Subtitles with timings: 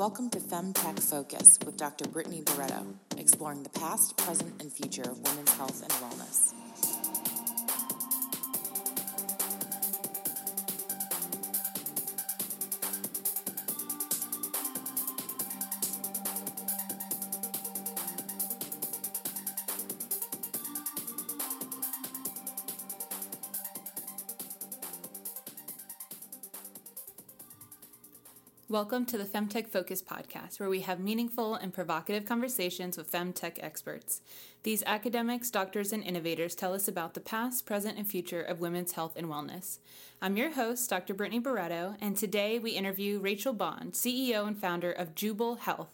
[0.00, 2.08] Welcome to FemTech Focus with Dr.
[2.08, 2.86] Brittany Barreto,
[3.18, 6.54] exploring the past, present, and future of women's health and wellness.
[28.70, 33.56] Welcome to the Femtech Focus podcast, where we have meaningful and provocative conversations with femtech
[33.58, 34.20] experts.
[34.62, 38.92] These academics, doctors, and innovators tell us about the past, present, and future of women's
[38.92, 39.80] health and wellness.
[40.22, 41.14] I'm your host, Dr.
[41.14, 45.90] Brittany Barreto, and today we interview Rachel Bond, CEO and founder of Jubel Health.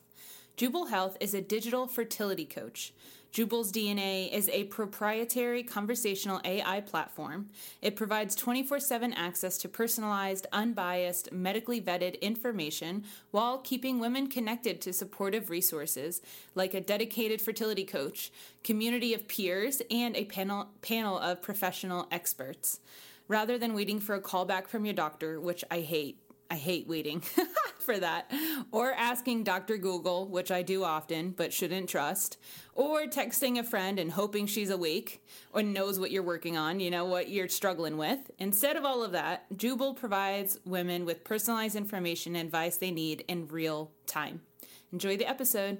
[0.58, 2.92] Jubel Health is a digital fertility coach.
[3.32, 7.50] Jubel's DNA is a proprietary conversational AI platform.
[7.82, 14.80] It provides 24 7 access to personalized, unbiased, medically vetted information while keeping women connected
[14.82, 16.22] to supportive resources
[16.54, 18.32] like a dedicated fertility coach,
[18.64, 22.80] community of peers, and a panel, panel of professional experts.
[23.28, 26.18] Rather than waiting for a callback from your doctor, which I hate,
[26.50, 27.20] I hate waiting
[27.78, 28.30] for that,
[28.72, 29.78] or asking Dr.
[29.78, 32.38] Google, which I do often but shouldn't trust,
[32.74, 36.90] or texting a friend and hoping she's awake or knows what you're working on, you
[36.90, 38.30] know, what you're struggling with.
[38.38, 43.24] Instead of all of that, Jubel provides women with personalized information and advice they need
[43.28, 44.40] in real time.
[44.92, 45.78] Enjoy the episode.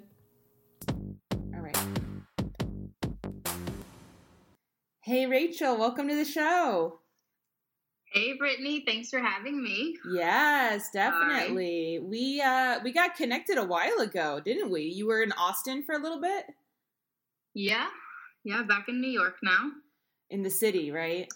[0.88, 1.76] All right.
[5.00, 6.98] Hey, Rachel, welcome to the show.
[8.16, 9.94] Hey Brittany, thanks for having me.
[10.10, 11.98] Yes, definitely.
[12.00, 12.06] Hi.
[12.06, 14.84] We uh we got connected a while ago, didn't we?
[14.84, 16.46] You were in Austin for a little bit?
[17.52, 17.88] Yeah.
[18.42, 19.70] Yeah, back in New York now.
[20.30, 21.30] In the city, right?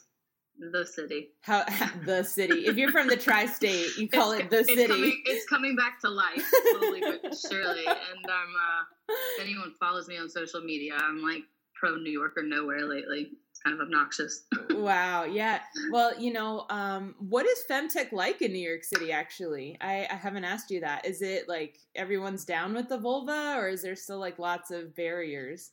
[0.73, 1.33] The city.
[1.43, 1.65] How
[2.07, 2.65] the city.
[2.65, 4.81] If you're from the tri-state, you call it the city.
[4.81, 7.85] It's coming, it's coming, back to life slowly but surely.
[7.87, 11.43] And um uh if anyone follows me on social media, I'm like
[11.75, 13.33] pro New York or nowhere lately
[13.65, 14.45] kind of obnoxious.
[14.71, 15.25] wow.
[15.25, 15.61] Yeah.
[15.91, 19.13] Well, you know, um, what is femtech like in New York City?
[19.13, 21.07] Actually, I, I haven't asked you that.
[21.07, 24.95] Is it like everyone's down with the vulva, or is there still like lots of
[24.95, 25.71] barriers?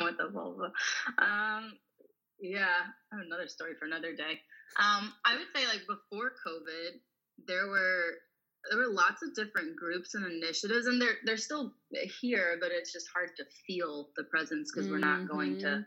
[0.00, 0.72] With the vulva,
[1.18, 1.72] um,
[2.40, 4.40] yeah, I have another story for another day.
[4.76, 6.98] Um, I would say like before COVID,
[7.46, 8.18] there were
[8.70, 11.74] there were lots of different groups and initiatives, and they're they're still
[12.20, 14.94] here, but it's just hard to feel the presence because mm-hmm.
[14.94, 15.86] we're not going to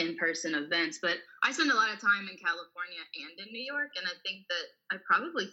[0.00, 0.98] mm-hmm in person events.
[1.02, 4.16] But I spend a lot of time in California and in New York, and I
[4.24, 5.44] think that I probably,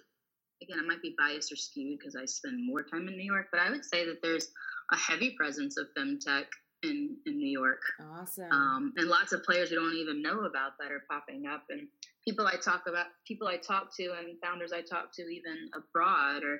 [0.63, 3.47] again, I might be biased or skewed because I spend more time in New York,
[3.51, 4.47] but I would say that there's
[4.91, 6.45] a heavy presence of femtech
[6.83, 7.81] in in New York.
[7.99, 8.51] Awesome.
[8.51, 11.87] Um, and lots of players we don't even know about that are popping up, and
[12.25, 16.43] people I talk about, people I talk to, and founders I talk to, even abroad,
[16.43, 16.59] or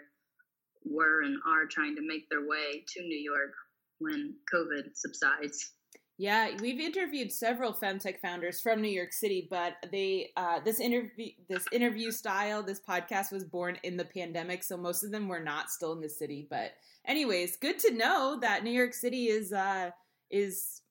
[0.86, 3.54] were and are trying to make their way to New York
[4.00, 5.74] when COVID subsides.
[6.20, 11.30] Yeah, we've interviewed several femtech founders from New York City, but they uh, this interview
[11.48, 15.40] this interview style this podcast was born in the pandemic, so most of them were
[15.40, 16.46] not still in the city.
[16.50, 16.74] But
[17.06, 19.92] anyways, good to know that New York City is uh,
[20.30, 20.82] is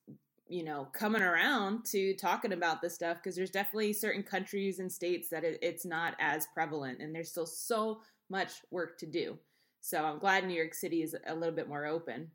[0.47, 4.91] you know coming around to talking about this stuff because there's definitely certain countries and
[4.91, 8.01] states that it, it's not as prevalent, and there's still so
[8.31, 9.37] much work to do.
[9.79, 12.31] So I'm glad New York City is a little bit more open.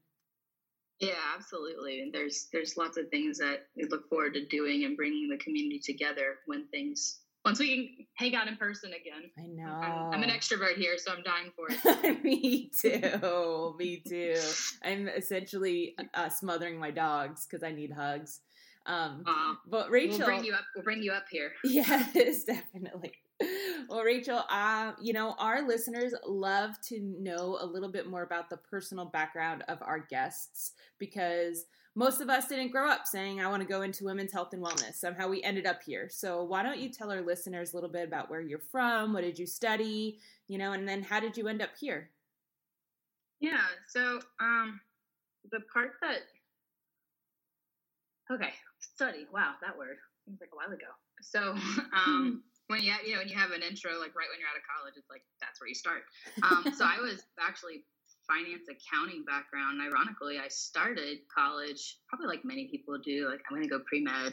[1.00, 2.00] Yeah, absolutely.
[2.00, 5.38] And there's there's lots of things that we look forward to doing and bringing the
[5.38, 9.30] community together when things once we can hang out in person again.
[9.38, 9.70] I know.
[9.70, 12.24] I'm, I'm an extrovert here, so I'm dying for it.
[12.24, 13.74] Me too.
[13.78, 14.40] Me too.
[14.82, 18.40] I'm essentially uh, smothering my dogs because I need hugs.
[18.86, 20.64] Um, uh, but Rachel, we'll bring you up.
[20.74, 21.52] We'll bring you up here.
[21.64, 23.12] Yes, definitely.
[23.88, 28.50] Well, Rachel, uh, you know, our listeners love to know a little bit more about
[28.50, 33.48] the personal background of our guests because most of us didn't grow up saying, I
[33.48, 34.94] want to go into women's health and wellness.
[34.94, 36.08] Somehow we ended up here.
[36.10, 39.12] So, why don't you tell our listeners a little bit about where you're from?
[39.12, 40.18] What did you study?
[40.48, 42.10] You know, and then how did you end up here?
[43.40, 43.62] Yeah.
[43.88, 44.80] So, um,
[45.52, 46.20] the part that,
[48.32, 49.26] okay, study.
[49.32, 50.86] Wow, that word seems like a while ago.
[51.20, 51.54] So,
[51.96, 54.48] um, when you have, you know when you have an intro like right when you're
[54.48, 56.04] out of college it's like that's where you start.
[56.42, 57.84] Um, so i was actually
[58.24, 59.80] finance accounting background.
[59.84, 64.32] Ironically i started college probably like many people do like i'm going to go pre-med.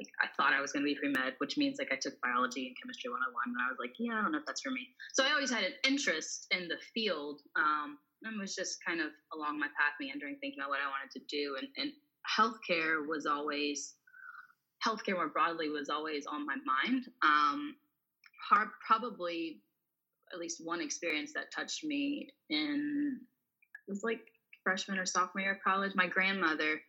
[0.00, 2.68] Like i thought i was going to be pre-med which means like i took biology
[2.68, 4.92] and chemistry 101 and i was like yeah i don't know if that's for me.
[5.16, 9.10] So i always had an interest in the field um, and was just kind of
[9.34, 11.92] along my path meandering thinking about what i wanted to do and, and
[12.28, 13.96] healthcare was always
[14.86, 17.06] healthcare more broadly was always on my mind.
[17.22, 17.76] Um,
[18.86, 19.60] probably
[20.32, 23.20] at least one experience that touched me in
[23.86, 24.20] it was like
[24.64, 25.92] freshman or sophomore year of college.
[25.94, 26.80] My grandmother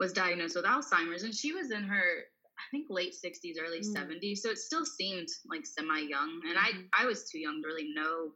[0.00, 2.24] was diagnosed with Alzheimer's, and she was in her
[2.54, 3.94] I think late 60s, early mm.
[3.94, 4.38] 70s.
[4.38, 6.40] So it still seemed like semi young.
[6.46, 6.86] And mm-hmm.
[6.94, 8.30] I, I was too young to really know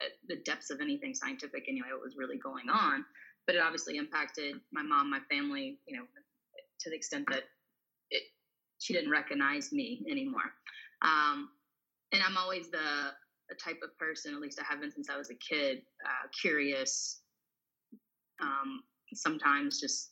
[0.00, 3.04] uh, the depths of anything scientific anyway, what was really going on.
[3.46, 6.04] But it obviously impacted my mom, my family, you know,
[6.80, 7.42] to the extent that
[8.10, 8.22] it,
[8.78, 10.52] she didn't recognize me anymore.
[11.02, 11.48] Um,
[12.12, 13.12] and I'm always the,
[13.48, 16.28] the type of person, at least I have been since I was a kid, uh,
[16.40, 17.20] curious,
[18.40, 18.82] um,
[19.14, 20.10] sometimes just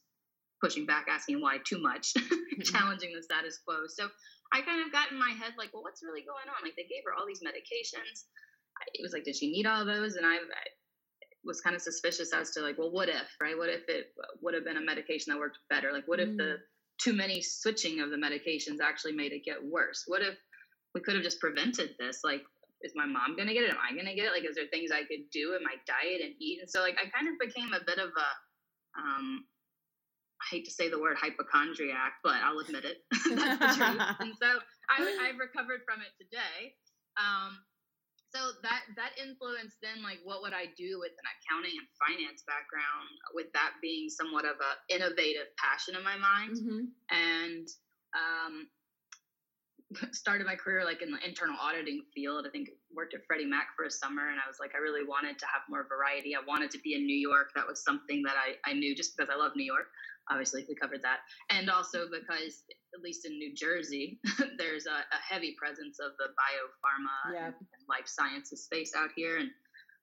[0.62, 2.62] pushing back, asking why too much, mm-hmm.
[2.62, 3.86] challenging the status quo.
[3.88, 4.08] So
[4.52, 6.62] I kind of got in my head like, well, what's really going on?
[6.62, 8.24] Like they gave her all these medications.
[8.94, 10.16] It was like, did she need all those?
[10.16, 10.66] And I, I
[11.44, 13.56] was kind of suspicious as to like, well, what if, right?
[13.56, 15.92] What if it would have been a medication that worked better?
[15.92, 16.58] Like, what if the mm.
[17.02, 20.04] Too many switching of the medications actually made it get worse?
[20.06, 20.36] What if
[20.94, 22.20] we could have just prevented this?
[22.22, 22.42] Like,
[22.82, 23.70] is my mom gonna get it?
[23.70, 24.32] Am I gonna get it?
[24.32, 26.60] Like, is there things I could do in my diet and eat?
[26.60, 28.28] And so, like, I kind of became a bit of a,
[28.98, 29.44] um,
[30.42, 32.98] I hate to say the word hypochondriac, but I'll admit it.
[33.12, 34.02] That's the truth.
[34.20, 34.58] And so
[34.90, 36.74] I, I've recovered from it today.
[37.16, 37.58] Um,
[38.32, 42.40] so that that influenced then like what would I do with an accounting and finance
[42.48, 46.88] background, with that being somewhat of a innovative passion in my mind, mm-hmm.
[47.12, 47.68] and
[48.16, 48.54] um,
[50.16, 52.48] started my career like in the internal auditing field.
[52.48, 55.04] I think worked at Freddie Mac for a summer, and I was like, I really
[55.04, 56.32] wanted to have more variety.
[56.32, 57.52] I wanted to be in New York.
[57.54, 59.92] That was something that I, I knew just because I love New York.
[60.30, 61.20] Obviously, we covered that,
[61.50, 64.20] and also because at least in New Jersey,
[64.58, 69.38] there's a, a, heavy presence of the biopharma and, and life sciences space out here,
[69.38, 69.50] and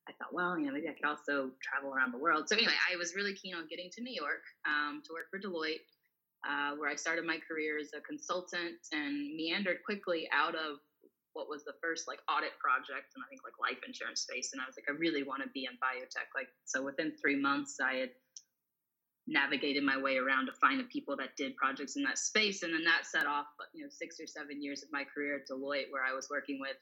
[0.07, 2.50] I thought, well, you know, maybe I could also travel around the world.
[2.50, 5.38] So anyway, I was really keen on getting to New York um, to work for
[5.38, 5.86] Deloitte
[6.47, 10.80] uh, where I started my career as a consultant and meandered quickly out of
[11.33, 14.51] what was the first like audit project and I think like life insurance space.
[14.53, 16.31] And I was like, I really want to be in biotech.
[16.33, 18.12] Like, so within three months, I had
[19.30, 22.64] navigated my way around to find the people that did projects in that space.
[22.64, 25.48] And then that set off, you know, six or seven years of my career at
[25.48, 26.76] Deloitte, where I was working with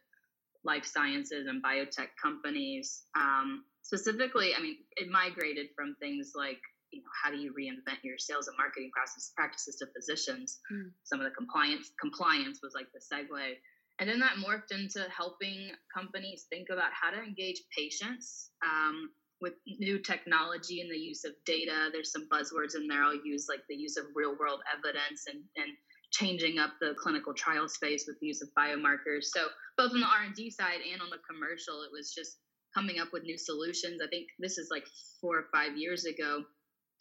[0.64, 3.04] life sciences and biotech companies.
[3.16, 6.60] Um, specifically, I mean, it migrated from things like
[6.92, 10.88] you know how do you reinvent your sales and marketing process practices to physicians mm.
[11.04, 13.60] some of the compliance compliance was like the segue
[14.00, 19.10] and then that morphed into helping companies think about how to engage patients um,
[19.42, 23.04] with new technology and the use of data there's some buzzwords in there.
[23.04, 25.72] I'll use like the use of real world evidence and, and
[26.12, 29.25] changing up the clinical trial space with the use of biomarkers.
[29.34, 29.48] So
[29.78, 32.38] both on the r&d side and on the commercial it was just
[32.74, 34.01] coming up with new solutions.
[34.04, 34.86] I think this is like
[35.22, 36.44] four or five years ago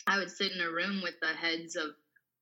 [0.06, 1.90] I would sit in a room with the heads of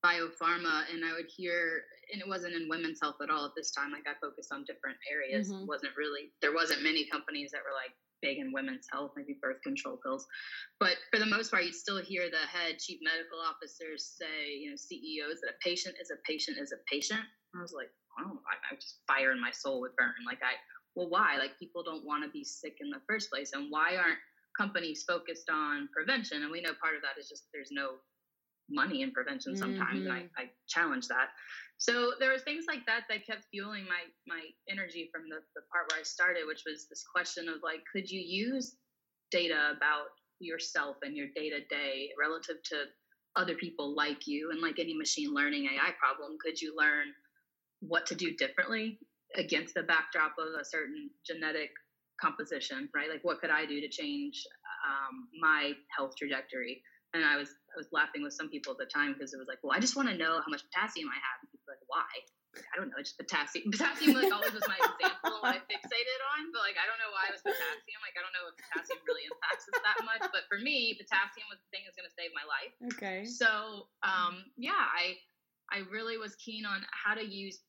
[0.05, 1.81] biopharma and I would hear
[2.13, 4.67] and it wasn't in women's health at all at this time like I focused on
[4.67, 5.49] different areas.
[5.49, 5.65] Mm-hmm.
[5.65, 9.61] wasn't really there wasn't many companies that were like big in women's health maybe birth
[9.63, 10.25] control pills.
[10.79, 14.69] But for the most part you'd still hear the head chief medical officers say you
[14.69, 17.21] know CEOs that a patient is a patient is a patient.
[17.55, 17.89] I was like
[18.19, 20.13] oh I, I just fire in my soul would burn.
[20.25, 20.55] Like I
[20.95, 21.37] well why?
[21.37, 23.51] Like people don't want to be sick in the first place.
[23.53, 24.19] And why aren't
[24.57, 26.43] companies focused on prevention?
[26.43, 27.99] And we know part of that is just there's no
[28.69, 29.99] money in prevention sometimes.
[29.99, 30.09] Mm-hmm.
[30.09, 30.47] and I, mm-hmm.
[30.47, 31.29] I challenge that
[31.85, 35.63] so there was things like that that kept fueling my my energy from the, the
[35.71, 38.75] part where i started which was this question of like could you use
[39.31, 40.09] data about
[40.39, 42.75] yourself and your day to day relative to
[43.35, 47.07] other people like you and like any machine learning ai problem could you learn
[47.81, 48.97] what to do differently
[49.35, 51.71] against the backdrop of a certain genetic
[52.21, 53.09] composition, right?
[53.09, 54.43] Like, what could I do to change
[54.87, 56.81] um, my health trajectory?
[57.13, 59.47] And I was I was laughing with some people at the time because it was
[59.47, 61.54] like, well, I just want to know how much potassium I have.
[61.95, 62.63] And people like, why?
[62.71, 63.67] I don't know, just potassium.
[63.75, 67.11] Potassium like always was my example what I fixated on, but like I don't know
[67.11, 67.99] why it was potassium.
[67.99, 71.51] Like I don't know if potassium really impacts us that much, but for me, potassium
[71.51, 72.73] was the thing that's going to save my life.
[72.95, 73.27] Okay.
[73.27, 75.19] So um, yeah, I
[75.67, 77.59] I really was keen on how to use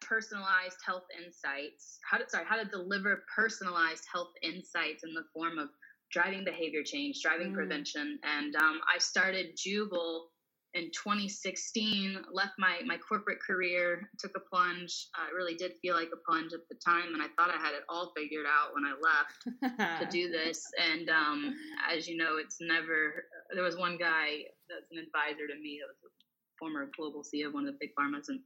[0.00, 5.58] personalized health insights how to sorry how to deliver personalized health insights in the form
[5.58, 5.68] of
[6.12, 7.54] driving behavior change driving mm.
[7.54, 10.32] prevention and um, i started jubel
[10.76, 15.94] in 2016 left my my corporate career took a plunge uh, it really did feel
[15.94, 18.74] like a plunge at the time and i thought i had it all figured out
[18.74, 21.54] when i left to do this and um,
[21.90, 25.88] as you know it's never there was one guy that's an advisor to me that
[25.88, 26.10] was a
[26.58, 28.40] former global ceo of one of the big pharmas and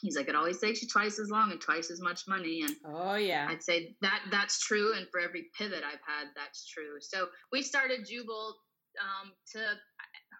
[0.00, 2.62] he's like, it always takes you twice as long and twice as much money.
[2.62, 4.94] And oh yeah, I'd say that that's true.
[4.96, 6.98] And for every pivot I've had, that's true.
[7.00, 8.54] So we started Jubel
[9.00, 9.60] um, to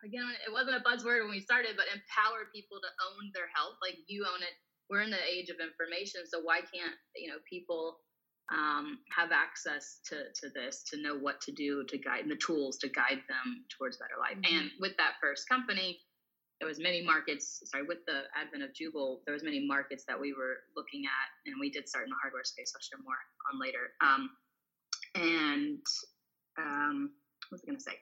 [0.05, 3.79] again, it wasn't a buzzword when we started, but empower people to own their health.
[3.83, 4.55] Like you own it.
[4.91, 8.03] We're in the age of information, so why can't you know people
[8.51, 12.77] um, have access to, to this, to know what to do, to guide the tools
[12.79, 14.37] to guide them towards better life.
[14.43, 14.57] Mm-hmm.
[14.59, 16.01] And with that first company,
[16.61, 17.63] there was many markets.
[17.65, 21.29] Sorry, with the advent of Jubel, there was many markets that we were looking at,
[21.51, 22.73] and we did start in the hardware space.
[22.75, 23.19] I'll share more
[23.53, 23.95] on later.
[24.01, 24.31] Um,
[25.15, 25.83] and
[26.59, 27.11] um,
[27.49, 27.99] what was I going to say?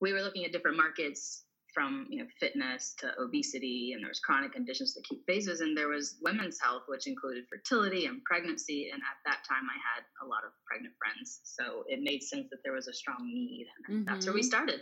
[0.00, 4.20] We were looking at different markets from you know fitness to obesity and there was
[4.20, 8.90] chronic conditions to keep phases and there was women's health which included fertility and pregnancy
[8.92, 12.48] and at that time i had a lot of pregnant friends so it made sense
[12.50, 14.04] that there was a strong need and mm-hmm.
[14.12, 14.48] that's where we mm-hmm.
[14.48, 14.80] started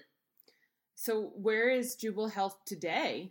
[0.94, 3.30] so where is jubel health today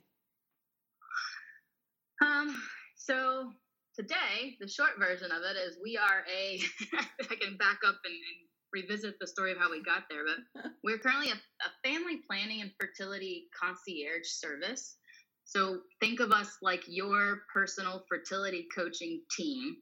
[2.21, 2.55] um
[2.95, 3.51] so
[3.95, 6.59] today the short version of it is we are a
[7.21, 8.46] i can back up and, and
[8.81, 12.61] revisit the story of how we got there, but we're currently a, a family planning
[12.61, 14.97] and fertility concierge service.
[15.45, 19.77] So think of us like your personal fertility coaching team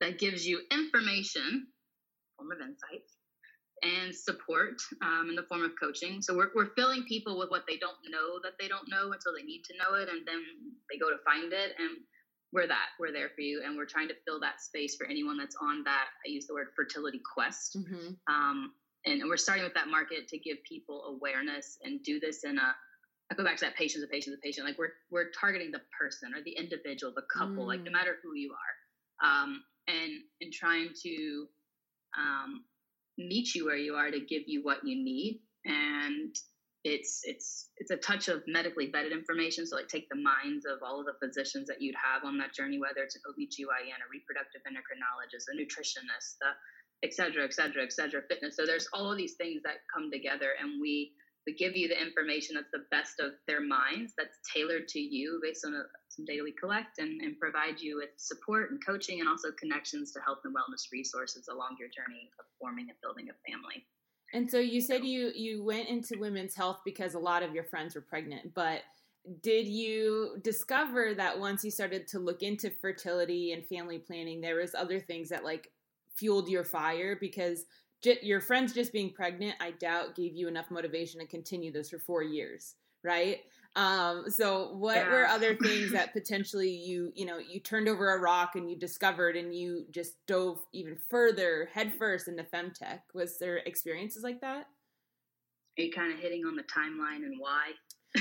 [0.00, 1.66] that gives you information,
[2.36, 3.16] form of insights,
[3.82, 6.20] and support um, in the form of coaching.
[6.22, 9.32] So we're, we're filling people with what they don't know that they don't know until
[9.36, 10.40] they need to know it, and then
[10.90, 11.72] they go to find it.
[11.78, 12.00] And
[12.52, 15.36] we're that we're there for you and we're trying to fill that space for anyone
[15.36, 18.12] that's on that i use the word fertility quest mm-hmm.
[18.32, 18.72] um,
[19.06, 22.74] and, we're starting with that market to give people awareness and do this in a
[23.32, 24.66] I go back to that patient, the patient, the patient.
[24.66, 27.68] Like we're we're targeting the person or the individual, the couple, mm.
[27.68, 27.92] like no mm.
[27.92, 31.46] matter who you are, um, and and trying to
[32.18, 32.64] um,
[33.18, 36.34] meet you where you are to give you what you need and
[36.82, 40.78] it's it's it's a touch of medically vetted information so like take the minds of
[40.80, 44.08] all of the physicians that you'd have on that journey whether it's an obgyn a
[44.08, 46.48] reproductive endocrinologist a nutritionist the
[47.02, 48.56] et cetera et cetera et cetera fitness.
[48.56, 51.12] So there's all of these things that come together and we
[51.46, 55.40] we give you the information that's the best of their minds that's tailored to you
[55.42, 55.82] based on a,
[56.12, 60.12] some data we collect and, and provide you with support and coaching and also connections
[60.12, 63.88] to health and wellness resources along your journey of forming and building a family
[64.32, 67.64] and so you said you you went into women's health because a lot of your
[67.64, 68.82] friends were pregnant, but
[69.42, 74.56] did you discover that once you started to look into fertility and family planning there
[74.56, 75.70] was other things that like
[76.16, 77.16] fueled your fire?
[77.20, 77.64] Because
[78.02, 81.90] j- your friends just being pregnant i doubt gave you enough motivation to continue this
[81.90, 83.40] for 4 years right
[83.76, 85.10] um, so what yeah.
[85.10, 88.76] were other things that potentially you, you know, you turned over a rock and you
[88.76, 93.00] discovered and you just dove even further headfirst into femtech?
[93.14, 94.66] Was there experiences like that?
[95.78, 97.70] Are you kind of hitting on the timeline and why?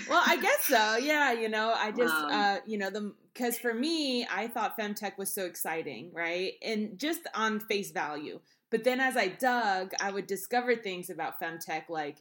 [0.08, 0.98] well, I guess so.
[0.98, 4.78] Yeah, you know, I just, um, uh, you know, the because for me, I thought
[4.78, 6.54] femtech was so exciting, right?
[6.62, 8.40] And just on face value.
[8.70, 12.18] But then as I dug, I would discover things about femtech, like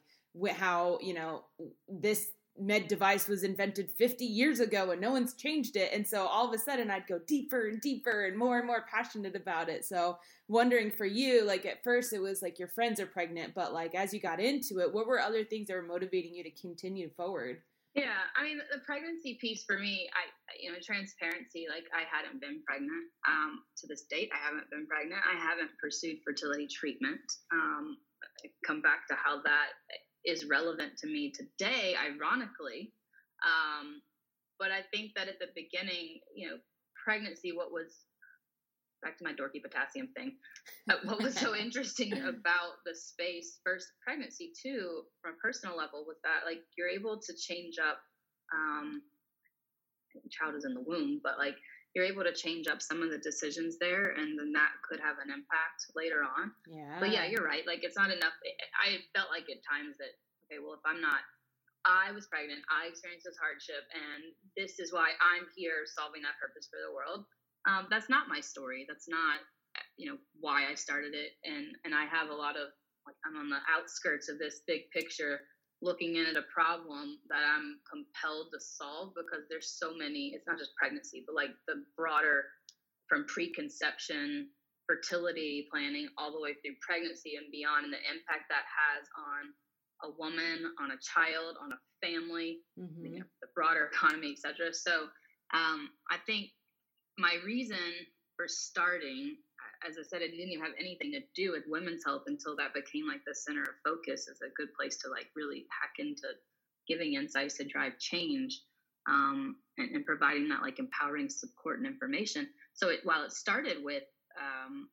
[0.55, 1.45] how you know
[1.89, 2.29] this
[2.61, 5.93] med device was invented 50 years ago and no one's changed it.
[5.93, 8.85] And so all of a sudden I'd go deeper and deeper and more and more
[8.91, 9.85] passionate about it.
[9.85, 13.73] So wondering for you, like at first it was like your friends are pregnant, but
[13.73, 16.51] like as you got into it, what were other things that were motivating you to
[16.51, 17.59] continue forward?
[17.95, 21.67] Yeah, I mean the pregnancy piece for me, I you know transparency.
[21.69, 24.31] Like I hadn't been pregnant um, to this date.
[24.31, 25.23] I haven't been pregnant.
[25.27, 27.25] I haven't pursued fertility treatment.
[27.51, 27.99] Um,
[28.67, 29.75] come back to how that
[30.25, 32.93] is relevant to me today, ironically.
[33.45, 34.03] Um,
[34.59, 36.57] but I think that at the beginning, you know,
[37.05, 37.95] pregnancy, what was
[39.03, 40.35] back to my dorky potassium thing,
[40.91, 46.05] uh, what was so interesting about the space, first pregnancy too, from a personal level,
[46.07, 47.99] was that like you're able to change up.
[48.53, 49.03] Um,
[50.31, 51.55] child is in the womb, but like
[51.95, 55.17] you're able to change up some of the decisions there and then that could have
[55.25, 56.53] an impact later on.
[56.69, 58.35] Yeah but yeah you're right like it's not enough
[58.83, 60.13] i felt like at times that
[60.47, 61.23] okay well if i'm not
[61.87, 66.37] i was pregnant i experienced this hardship and this is why i'm here solving that
[66.43, 67.25] purpose for the world
[67.67, 69.41] um, that's not my story that's not
[69.97, 72.75] you know why i started it and and i have a lot of
[73.07, 75.41] like i'm on the outskirts of this big picture
[75.81, 80.47] looking in at a problem that I'm compelled to solve because there's so many, it's
[80.47, 82.47] not just pregnancy, but like the broader
[83.09, 84.49] from preconception,
[84.87, 89.55] fertility planning, all the way through pregnancy and beyond, and the impact that has on
[90.03, 93.05] a woman, on a child, on a family, mm-hmm.
[93.05, 94.75] you know, the broader economy, etc.
[94.75, 95.07] So
[95.55, 96.51] um, I think
[97.19, 97.79] my reason
[98.37, 99.37] for starting
[99.87, 102.75] as I said, it didn't even have anything to do with women's health until that
[102.75, 106.29] became like the center of focus as a good place to like really hack into
[106.89, 108.63] giving insights to drive change
[109.09, 112.49] um, and, and, providing that like empowering support and information.
[112.75, 114.03] So it, while it started with,
[114.39, 114.89] um,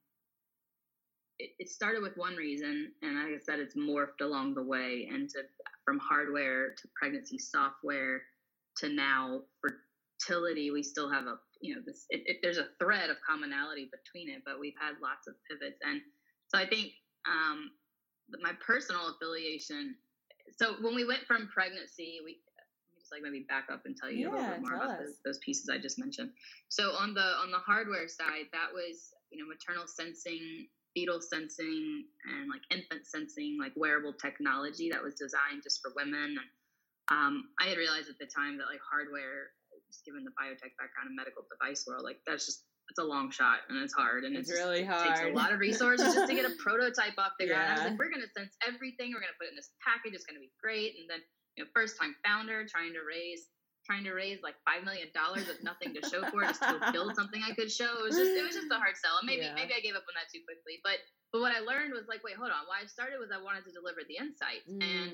[1.39, 5.10] it, it, started with one reason, and like I said, it's morphed along the way
[5.10, 5.39] into
[5.84, 8.22] from hardware to pregnancy software
[8.77, 9.72] to now for
[10.19, 12.05] fertility, we still have a you know this.
[12.10, 15.79] It, it, there's a thread of commonality between it, but we've had lots of pivots,
[15.84, 16.01] and
[16.48, 16.91] so I think
[17.25, 17.72] um,
[18.41, 19.95] my personal affiliation.
[20.57, 22.38] So when we went from pregnancy, we
[23.05, 25.15] just like maybe back up and tell you yeah, a little bit more about those,
[25.25, 26.31] those, pieces I just mentioned.
[26.69, 32.05] So on the on the hardware side, that was you know maternal sensing, fetal sensing,
[32.25, 36.38] and like infant sensing, like wearable technology that was designed just for women.
[36.38, 36.50] And
[37.10, 39.53] um, I had realized at the time that like hardware,
[39.96, 43.32] just given the biotech background and medical device world, like that's just it's a long
[43.32, 45.08] shot and it's hard and it's, it's really hard.
[45.08, 47.66] It takes a lot of resources just to get a prototype off the ground.
[47.66, 47.72] Yeah.
[47.72, 49.16] I was like, we're gonna sense everything.
[49.16, 50.14] We're gonna put it in this package.
[50.14, 51.00] It's gonna be great.
[51.00, 51.22] And then
[51.56, 53.50] you know, first time founder trying to raise
[53.86, 56.78] trying to raise like five million dollars with nothing to show for it, just to
[56.96, 57.90] build something I could show.
[58.02, 59.22] It was just it was just a hard sell.
[59.22, 59.58] And maybe yeah.
[59.58, 60.82] maybe I gave up on that too quickly.
[60.86, 61.02] But
[61.34, 62.70] but what I learned was like, wait, hold on.
[62.70, 64.70] Why I started was I wanted to deliver the insights.
[64.70, 64.82] Mm.
[64.82, 65.14] And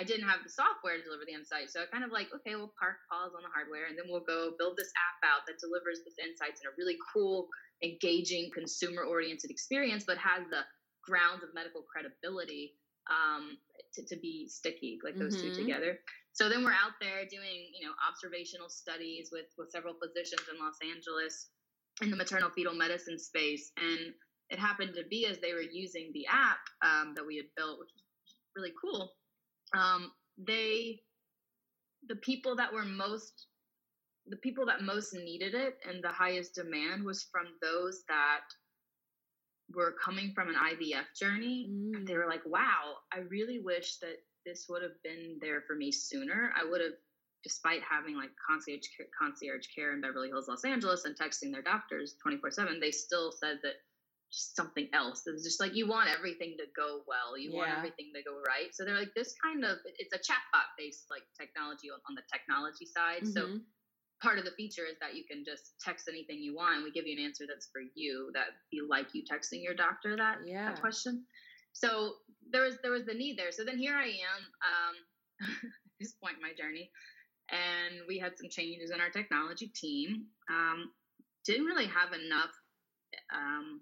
[0.00, 1.76] I didn't have the software to deliver the insights.
[1.76, 4.24] So I kind of like, okay, we'll park pause on the hardware and then we'll
[4.24, 7.52] go build this app out that delivers this insights in a really cool,
[7.84, 10.64] engaging, consumer oriented experience, but has the
[11.04, 12.80] grounds of medical credibility
[13.12, 13.60] um,
[13.92, 15.52] to, to be sticky, like those mm-hmm.
[15.52, 16.00] two together.
[16.32, 20.56] So then we're out there doing, you know, observational studies with, with several physicians in
[20.56, 21.52] Los Angeles
[22.00, 23.68] in the maternal fetal medicine space.
[23.76, 24.16] And
[24.48, 27.76] it happened to be as they were using the app um, that we had built,
[27.78, 28.04] which was
[28.56, 29.12] really cool.
[29.76, 31.00] Um, they,
[32.08, 33.46] the people that were most,
[34.26, 38.44] the people that most needed it and the highest demand was from those that
[39.74, 42.06] were coming from an IVF journey, mm.
[42.06, 45.92] they were like, wow, I really wish that this would have been there for me
[45.92, 46.52] sooner.
[46.56, 46.94] I would have,
[47.44, 51.62] despite having like concierge care, concierge care in Beverly Hills, Los Angeles, and texting their
[51.62, 53.74] doctors 24 7, they still said that
[54.30, 55.22] something else.
[55.26, 57.58] It's just like you want everything to go well, you yeah.
[57.58, 58.70] want everything to go right.
[58.72, 62.22] So they're like, this kind of, it's a chatbot based like technology on, on the
[62.30, 63.26] technology side.
[63.26, 63.58] Mm-hmm.
[63.58, 63.60] So
[64.22, 66.90] part of the feature is that you can just text anything you want and we
[66.92, 70.38] give you an answer that's for you that be like you texting your doctor that,
[70.44, 70.68] yeah.
[70.68, 71.24] that question
[71.72, 72.12] so
[72.52, 74.94] there was there was the need there so then here i am um,
[75.48, 76.90] at this point in my journey
[77.50, 80.90] and we had some changes in our technology team um,
[81.46, 82.52] didn't really have enough
[83.34, 83.80] um,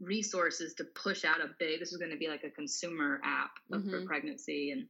[0.00, 3.50] resources to push out a big this was going to be like a consumer app
[3.72, 3.90] mm-hmm.
[3.90, 4.72] for pregnancy.
[4.72, 4.86] And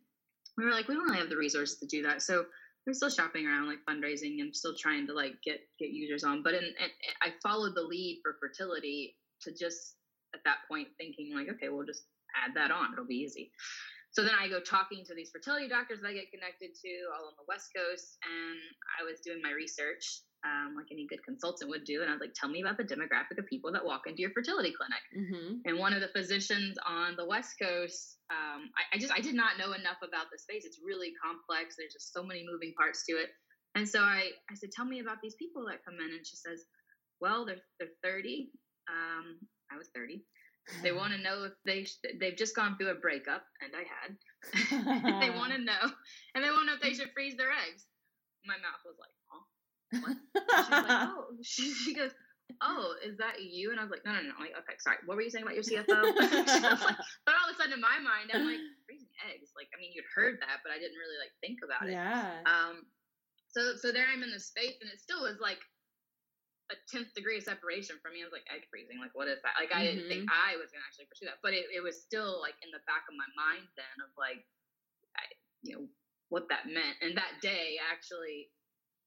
[0.56, 2.22] we were like we don't really have the resources to do that.
[2.22, 2.44] So
[2.86, 6.42] we're still shopping around like fundraising and still trying to like get get users on.
[6.42, 6.90] But in, in,
[7.22, 9.96] i followed the lead for fertility to just
[10.34, 12.04] at that point thinking like okay we'll just
[12.36, 12.92] add that on.
[12.92, 13.50] It'll be easy.
[14.12, 17.26] So then i go talking to these fertility doctors that i get connected to all
[17.26, 18.58] on the west coast and
[18.98, 22.00] i was doing my research um, like any good consultant would do.
[22.00, 24.30] And I was like, tell me about the demographic of people that walk into your
[24.30, 25.04] fertility clinic.
[25.12, 25.68] Mm-hmm.
[25.68, 29.34] And one of the physicians on the West Coast, um, I, I, just, I did
[29.34, 30.64] not know enough about the space.
[30.64, 31.76] It's really complex.
[31.76, 33.28] There's just so many moving parts to it.
[33.74, 36.10] And so I, I said, tell me about these people that come in.
[36.10, 36.64] And she says,
[37.20, 38.50] well, they're, they're 30.
[38.88, 39.38] Um,
[39.70, 40.24] I was 30.
[40.82, 41.86] They want to know if they
[42.18, 44.10] they've just gone through a breakup, and I had.
[45.20, 45.84] they want to know,
[46.34, 47.86] and they want to know if they should freeze their eggs.
[48.44, 49.12] My mouth was like,
[49.92, 50.16] she's like,
[50.50, 52.10] oh, she, she goes,
[52.62, 53.70] oh, is that you?
[53.70, 54.34] And I was like, no, no, no.
[54.34, 54.98] I'm like, okay, sorry.
[55.06, 55.86] What were you saying about your CFO?
[56.86, 59.54] like, but all of a sudden in my mind, I'm like, freezing eggs.
[59.54, 61.94] Like, I mean, you'd heard that, but I didn't really like think about it.
[61.94, 62.42] Yeah.
[62.46, 62.86] Um,
[63.50, 65.58] so, so there I'm in the space and it still was like
[66.70, 68.22] a 10th degree of separation from me.
[68.22, 69.02] I was like, egg freezing.
[69.02, 69.58] Like, what is that?
[69.58, 70.06] Like, I mm-hmm.
[70.06, 70.46] didn't think mm-hmm.
[70.54, 72.82] I was going to actually pursue that, but it, it was still like in the
[72.86, 74.42] back of my mind then of like,
[75.18, 75.26] I,
[75.66, 75.84] you know,
[76.30, 76.94] what that meant.
[77.02, 78.54] And that day actually,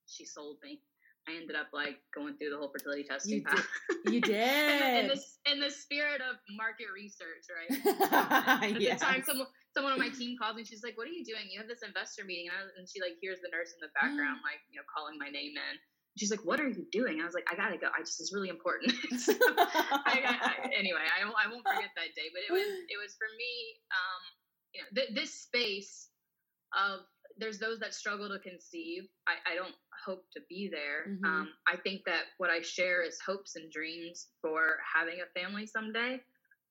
[0.08, 0.82] she sold me.
[1.28, 3.64] I ended up like going through the whole fertility testing you path.
[4.04, 4.14] Did.
[4.14, 5.00] You did.
[5.00, 7.72] in, the, in the spirit of market research, right?
[8.76, 9.00] At yes.
[9.00, 10.66] the time, someone, someone on my team called me.
[10.68, 11.48] She's like, "What are you doing?
[11.48, 13.92] You have this investor meeting," and, I, and she like hears the nurse in the
[13.96, 15.76] background, like you know, calling my name in.
[16.20, 17.88] She's like, "What are you doing?" I was like, "I gotta go.
[17.88, 22.28] I just it's really important." so, I, I, anyway, I, I won't forget that day,
[22.36, 23.54] but it was it was for me.
[23.96, 24.22] Um,
[24.76, 26.12] you know, th- this space
[26.76, 29.04] of there's those that struggle to conceive.
[29.28, 31.14] I, I don't hope to be there.
[31.14, 31.26] Mm-hmm.
[31.26, 35.66] Um, I think that what I share is hopes and dreams for having a family
[35.66, 36.20] someday.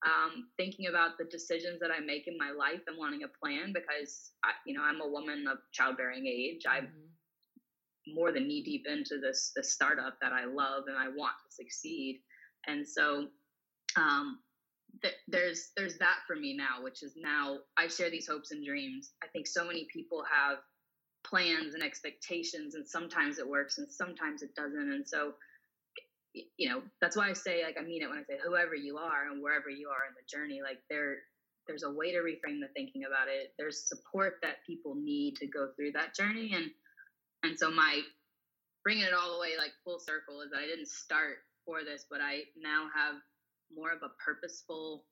[0.05, 3.71] Um, thinking about the decisions that I make in my life and wanting a plan
[3.73, 6.63] because I, you know I'm a woman of childbearing age.
[6.67, 6.87] Mm-hmm.
[6.87, 11.35] I'm more than knee deep into this this startup that I love and I want
[11.47, 12.19] to succeed.
[12.67, 13.27] And so
[13.95, 14.39] um,
[15.01, 18.65] th- there's there's that for me now, which is now I share these hopes and
[18.65, 19.11] dreams.
[19.23, 20.59] I think so many people have
[21.25, 24.91] plans and expectations, and sometimes it works and sometimes it doesn't.
[24.93, 25.33] And so,
[26.57, 28.97] you know, that's why I say like I mean it when I say whoever you
[28.97, 31.17] are and wherever you are in the journey, like there
[31.67, 33.53] there's a way to reframe the thinking about it.
[33.59, 36.71] There's support that people need to go through that journey and
[37.43, 38.01] And so my
[38.83, 42.05] bringing it all the way like full circle is that I didn't start for this,
[42.09, 43.15] but I now have
[43.75, 45.05] more of a purposeful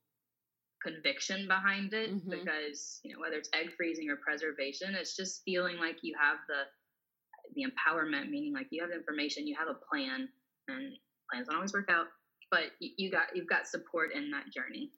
[0.84, 2.30] conviction behind it mm-hmm.
[2.30, 6.38] because you know whether it's egg freezing or preservation it's just feeling like you have
[6.48, 6.64] the
[7.54, 10.28] the empowerment meaning like you have information you have a plan
[10.68, 10.94] and
[11.30, 12.08] plans don't always work out
[12.50, 14.90] but you, you got you've got support in that journey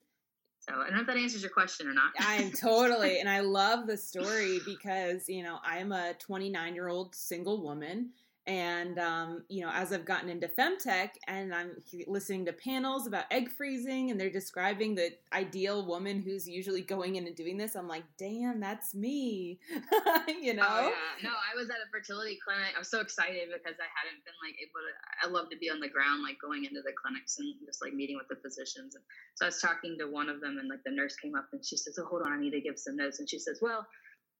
[0.67, 2.11] so I don't know if that answers your question or not.
[2.19, 7.13] I'm totally, and I love the story because you know I'm a 29 year old
[7.13, 8.11] single woman
[8.45, 11.71] and, um, you know, as I've gotten into femtech and I'm
[12.07, 17.15] listening to panels about egg freezing and they're describing the ideal woman who's usually going
[17.15, 19.59] in and doing this, I'm like, damn, that's me.
[20.41, 20.67] you know?
[20.67, 21.29] Oh, yeah.
[21.29, 22.73] No, I was at a fertility clinic.
[22.77, 25.79] I'm so excited because I hadn't been like able to, I love to be on
[25.79, 28.95] the ground, like going into the clinics and just like meeting with the physicians.
[28.95, 29.03] And
[29.35, 31.63] so I was talking to one of them and like the nurse came up and
[31.63, 33.19] she says, oh, hold on, I need to give some notes.
[33.19, 33.87] And she says, well,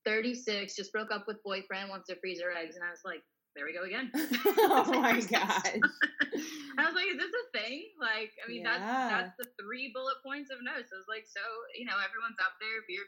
[0.04, 2.76] 36, just broke up with boyfriend, wants to freeze her eggs.
[2.76, 3.24] And I was like,
[3.56, 4.10] there we go again.
[4.16, 5.78] oh my gosh.
[6.78, 7.94] I was like, is this a thing?
[8.02, 8.78] Like, I mean, yeah.
[8.78, 10.90] that's that's the three bullet points of notes.
[10.90, 11.42] I was like, so,
[11.78, 12.82] you know, everyone's out there.
[12.82, 13.06] If you're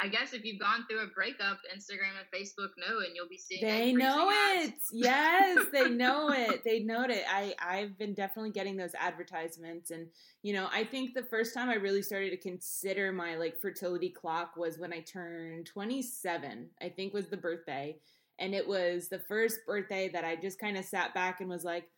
[0.00, 3.38] I guess if you've gone through a breakup, Instagram and Facebook know, and you'll be
[3.38, 3.66] seeing.
[3.66, 4.74] They know it.
[4.92, 6.62] yes, they know it.
[6.64, 7.24] They know it.
[7.28, 10.06] I I've been definitely getting those advertisements, and
[10.42, 14.10] you know, I think the first time I really started to consider my like fertility
[14.10, 16.68] clock was when I turned 27.
[16.80, 17.96] I think was the birthday,
[18.38, 21.64] and it was the first birthday that I just kind of sat back and was
[21.64, 21.88] like,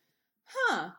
[0.45, 0.89] huh,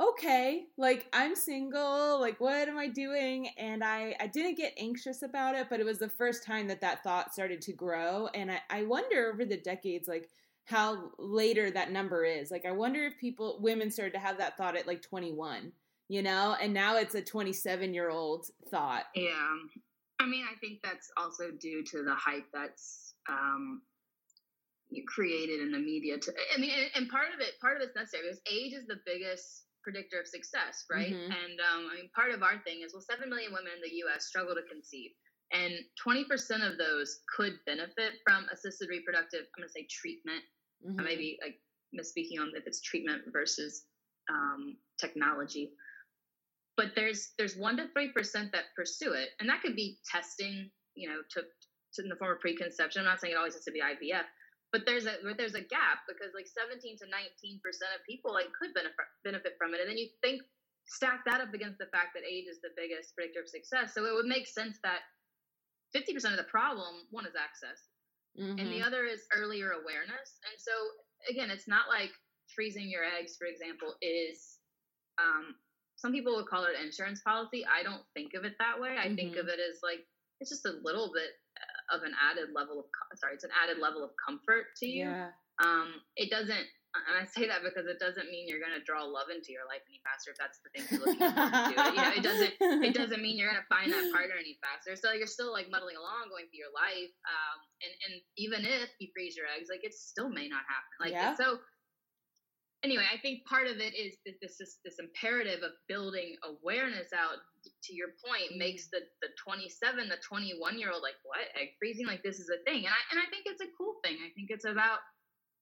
[0.00, 3.48] okay, like I'm single, like what am I doing?
[3.58, 6.80] And I, I didn't get anxious about it, but it was the first time that
[6.80, 8.28] that thought started to grow.
[8.34, 10.28] And I, I wonder over the decades, like,
[10.64, 12.50] how later that number is.
[12.50, 15.72] Like, I wonder if people, women started to have that thought at like 21,
[16.08, 19.04] you know, and now it's a 27 year old thought.
[19.14, 19.56] Yeah.
[20.20, 23.82] I mean, I think that's also due to the hype that's um,
[25.08, 28.22] created in the media to i mean and part of it part of it's necessary
[28.24, 31.32] because age is the biggest predictor of success right mm-hmm.
[31.32, 33.92] and um, i mean part of our thing is well 7 million women in the
[34.06, 35.10] us struggle to conceive
[35.52, 36.24] and 20%
[36.64, 40.42] of those could benefit from assisted reproductive i'm going to say treatment
[40.84, 41.00] mm-hmm.
[41.00, 41.58] i may be like
[41.94, 43.84] misspeaking on if it's treatment versus
[44.30, 45.72] um, technology
[46.76, 51.08] but there's there's 1 to 3% that pursue it and that could be testing you
[51.08, 51.42] know to,
[51.94, 54.24] to in the form of preconception i'm not saying it always has to be ivf
[54.74, 58.34] but there's a but there's a gap because like 17 to 19 percent of people
[58.34, 60.42] like could benefit benefit from it and then you think
[60.90, 64.02] stack that up against the fact that age is the biggest predictor of success so
[64.02, 65.06] it would make sense that
[65.94, 67.86] 50 percent of the problem one is access
[68.34, 68.58] mm-hmm.
[68.58, 68.90] and the mm-hmm.
[68.90, 70.74] other is earlier awareness and so
[71.30, 72.10] again it's not like
[72.50, 74.58] freezing your eggs for example is
[75.22, 75.54] um,
[75.94, 78.98] some people would call it an insurance policy i don't think of it that way
[78.98, 79.14] i mm-hmm.
[79.14, 80.02] think of it as like
[80.42, 81.30] it's just a little bit
[81.92, 85.08] of an added level of sorry, it's an added level of comfort to you.
[85.08, 85.34] Yeah.
[85.62, 89.02] Um, it doesn't, and I say that because it doesn't mean you're going to draw
[89.02, 91.30] love into your life any faster if that's the thing you're looking for.
[91.30, 91.78] to do.
[91.94, 92.54] You know, it doesn't.
[92.86, 94.94] It doesn't mean you're going to find that partner any faster.
[94.94, 97.14] So like, you're still like muddling along, going through your life.
[97.26, 100.94] Um, and and even if you freeze your eggs, like it still may not happen.
[101.02, 101.34] Like yeah.
[101.34, 101.62] so
[102.84, 107.40] anyway, I think part of it is this, this this imperative of building awareness out.
[107.64, 112.06] To your point, makes the the 27, the 21 year old like what egg freezing?
[112.06, 114.18] Like this is a thing, and I and I think it's a cool thing.
[114.24, 115.00] I think it's about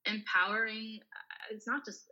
[0.06, 1.00] empowering.
[1.02, 2.06] Uh, it's not just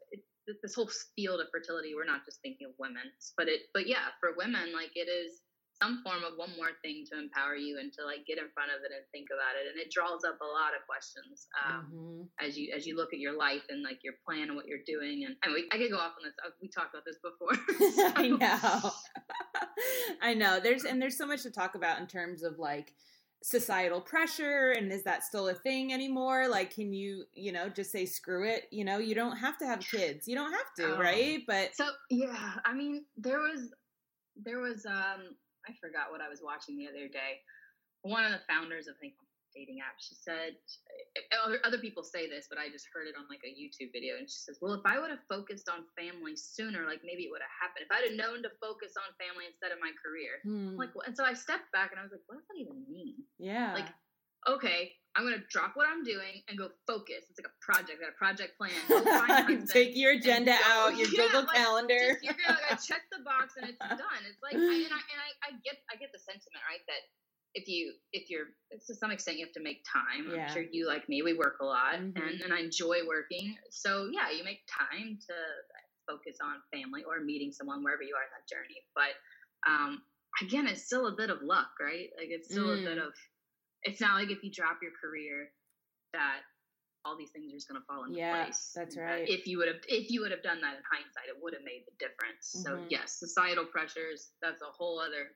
[0.62, 1.94] this whole field of fertility.
[1.94, 5.40] We're not just thinking of women, but it but yeah, for women, like it is
[5.80, 8.68] some form of one more thing to empower you and to like get in front
[8.68, 11.88] of it and think about it and it draws up a lot of questions um,
[11.88, 12.22] mm-hmm.
[12.44, 14.84] as you as you look at your life and like your plan and what you're
[14.86, 17.18] doing and, and we, i could go off on this uh, we talked about this
[17.24, 17.56] before.
[17.90, 18.12] So.
[18.14, 18.90] i know.
[20.22, 20.60] I know.
[20.60, 22.94] There's and there's so much to talk about in terms of like
[23.42, 26.46] societal pressure and is that still a thing anymore?
[26.48, 28.98] Like can you you know just say screw it you know?
[28.98, 30.28] You don't have to have kids.
[30.28, 30.98] You don't have to oh.
[30.98, 31.40] right?
[31.46, 33.70] But so yeah i mean there was
[34.36, 35.36] there was um
[35.70, 37.38] I forgot what I was watching the other day.
[38.02, 39.14] One of the founders of I think
[39.54, 39.98] dating app.
[39.98, 40.54] She said,
[41.34, 44.14] other people say this, but I just heard it on like a YouTube video.
[44.14, 47.32] And she says, well, if I would have focused on family sooner, like maybe it
[47.34, 47.86] would have happened.
[47.86, 50.38] If I'd have known to focus on family instead of my career.
[50.46, 50.78] Hmm.
[50.78, 53.26] Like, and so I stepped back and I was like, what does that even mean?
[53.42, 53.74] Yeah.
[53.74, 53.90] Like,
[54.46, 57.26] okay, I'm gonna drop what I'm doing and go focus.
[57.28, 59.66] It's like a project, got a project plan.
[59.66, 62.14] Take your agenda out, your yeah, Google like, Calendar.
[62.14, 64.22] Just, you're gonna check the box and it's done.
[64.28, 66.82] It's like, I, and, I, and I, I, get, I get the sentiment, right?
[66.86, 67.02] That
[67.54, 70.30] if you, if you're, to some extent, you have to make time.
[70.30, 70.46] Yeah.
[70.46, 72.14] I'm sure you, like me, we work a lot, mm-hmm.
[72.14, 73.56] and, and I enjoy working.
[73.70, 75.34] So yeah, you make time to
[76.06, 78.78] focus on family or meeting someone wherever you are in that journey.
[78.94, 79.18] But
[79.66, 80.02] um,
[80.42, 82.10] again, it's still a bit of luck, right?
[82.18, 82.82] Like it's still mm.
[82.82, 83.06] a bit mm.
[83.06, 83.12] of
[83.82, 85.50] it's not like if you drop your career
[86.12, 86.40] that
[87.04, 88.72] all these things are just going to fall into yeah, place.
[88.74, 89.26] That's right.
[89.26, 91.64] If you would have, if you would have done that in hindsight, it would have
[91.64, 92.54] made the difference.
[92.56, 92.84] Mm-hmm.
[92.84, 94.32] So yes, societal pressures.
[94.42, 95.32] That's a whole other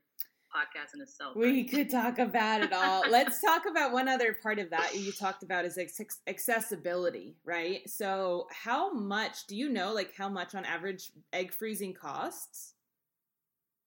[0.54, 1.34] podcast in itself.
[1.36, 1.70] We right?
[1.70, 3.04] could talk about it all.
[3.10, 5.78] Let's talk about one other part of that you talked about is
[6.26, 7.88] accessibility, right?
[7.88, 12.74] So, how much do you know, like, how much on average egg freezing costs?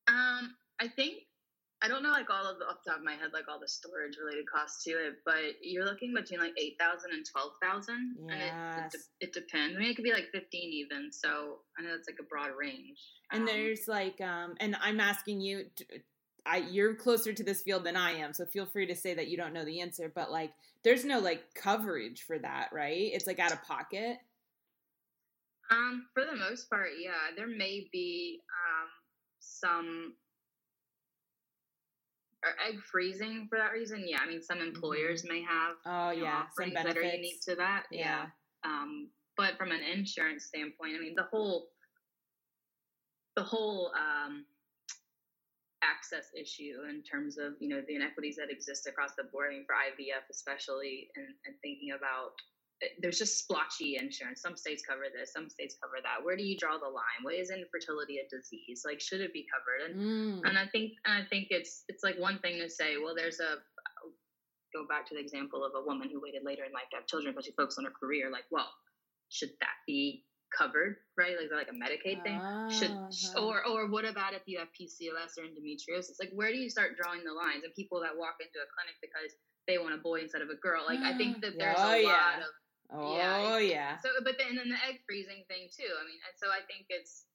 [0.08, 1.24] Um, I think
[1.82, 3.60] I don't know like all of the off the top of my head like all
[3.60, 7.52] the storage related costs to it, but you're looking between like eight thousand and twelve
[7.62, 8.32] thousand, yes.
[8.32, 9.76] and it, it, it, depends.
[9.76, 11.12] I mean, it could be like fifteen even.
[11.12, 12.98] So I know it's like a broad range.
[13.32, 15.66] And um, there's like, um, and I'm asking you,
[16.48, 19.28] I you're closer to this field than I am, so feel free to say that
[19.28, 20.12] you don't know the answer.
[20.14, 23.12] But like, there's no like coverage for that, right?
[23.14, 24.18] It's like out of pocket.
[25.70, 27.36] Um, for the most part, yeah.
[27.36, 28.90] There may be um
[29.40, 30.14] some
[32.44, 34.06] or egg freezing for that reason.
[34.08, 35.34] Yeah, I mean some employers mm-hmm.
[35.34, 37.84] may have oh you know, yeah some benefits that are unique to that.
[37.92, 38.00] Yeah.
[38.00, 38.26] yeah.
[38.64, 41.68] Um, but from an insurance standpoint, I mean the whole
[43.36, 44.46] the whole um,
[45.84, 49.50] access issue in terms of you know the inequities that exist across the board.
[49.52, 52.34] I mean, for IVF especially, and, and thinking about
[53.02, 54.42] there's just splotchy insurance.
[54.42, 56.24] Some states cover this, some states cover that.
[56.24, 57.22] Where do you draw the line?
[57.24, 58.84] What is infertility a disease?
[58.86, 59.90] Like, should it be covered?
[59.90, 60.48] And mm.
[60.48, 63.40] and I think and I think it's it's like one thing to say, well, there's
[63.40, 63.58] a
[64.76, 67.08] go back to the example of a woman who waited later in life to have
[67.08, 68.30] children, but she focused on her career.
[68.30, 68.70] Like, well,
[69.30, 70.98] should that be covered?
[71.18, 71.34] Right?
[71.34, 72.38] Like, like a Medicaid thing?
[72.38, 72.70] Uh-huh.
[72.70, 72.94] Should
[73.42, 76.22] or or what about if you have PCOS or endometriosis?
[76.22, 77.66] Like, where do you start drawing the lines?
[77.66, 79.34] And people that walk into a clinic because
[79.66, 80.86] they want a boy instead of a girl.
[80.86, 82.14] Like, I think that there's oh, a yeah.
[82.14, 82.54] lot of
[82.94, 83.60] Oh yeah.
[83.60, 83.98] yeah.
[84.00, 85.92] So, but then and then the egg freezing thing too.
[85.92, 87.26] I mean, and so I think it's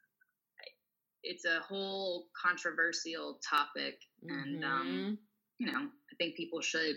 [1.23, 4.35] it's a whole controversial topic, mm-hmm.
[4.35, 5.15] and um, mm-hmm.
[5.59, 6.97] you know, I think people should.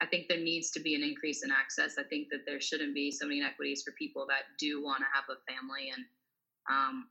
[0.00, 1.96] I think there needs to be an increase in access.
[1.98, 5.06] I think that there shouldn't be so many inequities for people that do want to
[5.12, 6.04] have a family, and
[6.68, 7.08] um,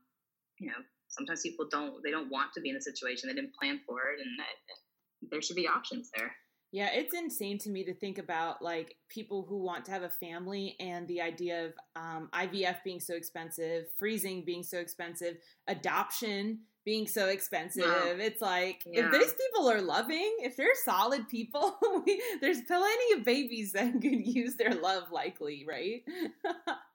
[0.59, 2.03] you know, sometimes people don't.
[2.03, 5.29] They don't want to be in a situation they didn't plan for it, and that,
[5.31, 6.31] there should be options there.
[6.75, 10.09] Yeah, it's insane to me to think about like people who want to have a
[10.09, 15.37] family and the idea of um, IVF being so expensive, freezing being so expensive,
[15.69, 18.19] adoption being so expensive.
[18.19, 19.05] It's like yeah.
[19.05, 23.93] if these people are loving, if they're solid people, we, there's plenty of babies that
[23.93, 26.03] could use their love, likely, right?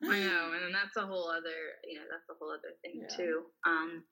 [0.05, 1.57] I know, and that's a whole other,
[1.89, 3.17] you know, that's a whole other thing yeah.
[3.17, 3.45] too.
[3.67, 4.05] Um,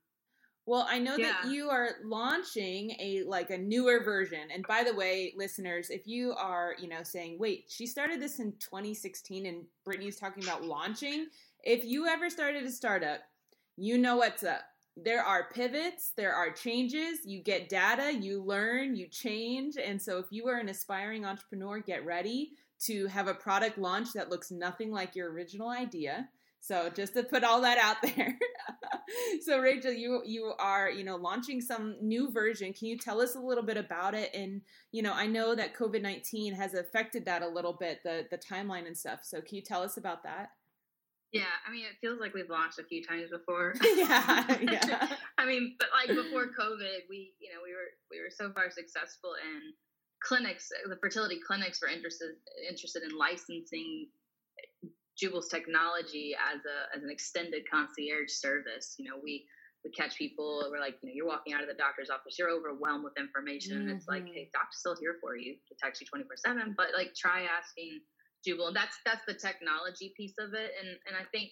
[0.68, 1.32] well, I know yeah.
[1.42, 4.50] that you are launching a like a newer version.
[4.52, 8.38] And by the way, listeners, if you are, you know, saying, "Wait, she started this
[8.38, 11.28] in 2016 and Brittany's talking about launching."
[11.64, 13.20] If you ever started a startup,
[13.78, 14.60] you know what's up.
[14.94, 19.76] There are pivots, there are changes, you get data, you learn, you change.
[19.78, 22.50] And so if you are an aspiring entrepreneur, get ready
[22.80, 26.28] to have a product launch that looks nothing like your original idea.
[26.60, 28.38] So just to put all that out there.
[29.42, 32.72] so Rachel, you you are, you know, launching some new version.
[32.72, 34.34] Can you tell us a little bit about it?
[34.34, 38.38] And, you know, I know that COVID-19 has affected that a little bit, the the
[38.38, 39.20] timeline and stuff.
[39.22, 40.50] So can you tell us about that?
[41.32, 43.74] Yeah, I mean, it feels like we've launched a few times before.
[43.82, 45.08] yeah, yeah.
[45.38, 48.70] I mean, but like before COVID, we, you know, we were we were so far
[48.70, 49.72] successful in
[50.22, 50.70] clinics.
[50.88, 54.08] The fertility clinics were interested interested in licensing
[55.18, 58.94] Jubel's technology as a as an extended concierge service.
[58.98, 59.44] You know, we
[59.84, 60.66] we catch people.
[60.70, 63.78] We're like, you know, you're walking out of the doctor's office, you're overwhelmed with information,
[63.78, 63.96] mm-hmm.
[63.96, 64.58] it's like, hey, mm-hmm.
[64.58, 68.00] doctor's still here for you to text you 24 seven, but like try asking
[68.46, 68.68] Jubel.
[68.68, 71.50] And that's that's the technology piece of it, and and I think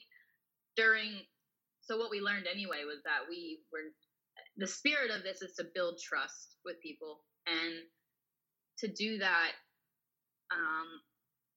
[0.77, 1.23] during
[1.83, 3.95] so what we learned anyway was that we were
[4.57, 7.75] the spirit of this is to build trust with people and
[8.79, 9.53] to do that
[10.53, 10.89] um,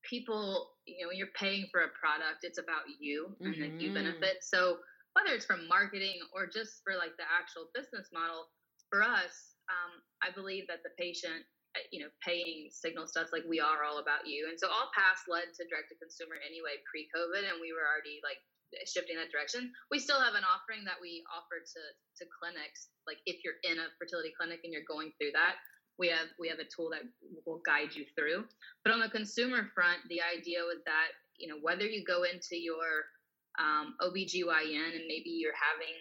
[0.09, 3.61] people, you know, you're paying for a product, it's about you and mm-hmm.
[3.61, 4.41] that you benefit.
[4.41, 4.81] So
[5.13, 8.49] whether it's from marketing or just for like the actual business model,
[8.89, 11.45] for us, um, I believe that the patient,
[11.77, 14.49] uh, you know, paying signal stuff like we are all about you.
[14.49, 18.17] And so all paths led to direct to consumer anyway pre-COVID, and we were already
[18.25, 18.41] like
[18.89, 19.69] shifting that direction.
[19.93, 21.81] We still have an offering that we offer to
[22.21, 22.89] to clinics.
[23.05, 25.61] Like if you're in a fertility clinic and you're going through that,
[25.99, 27.03] we have we have a tool that
[27.45, 28.45] will guide you through.
[28.83, 32.55] But on the consumer front, the idea was that you know whether you go into
[32.55, 33.11] your
[33.59, 35.93] um, OBGYN and maybe you're having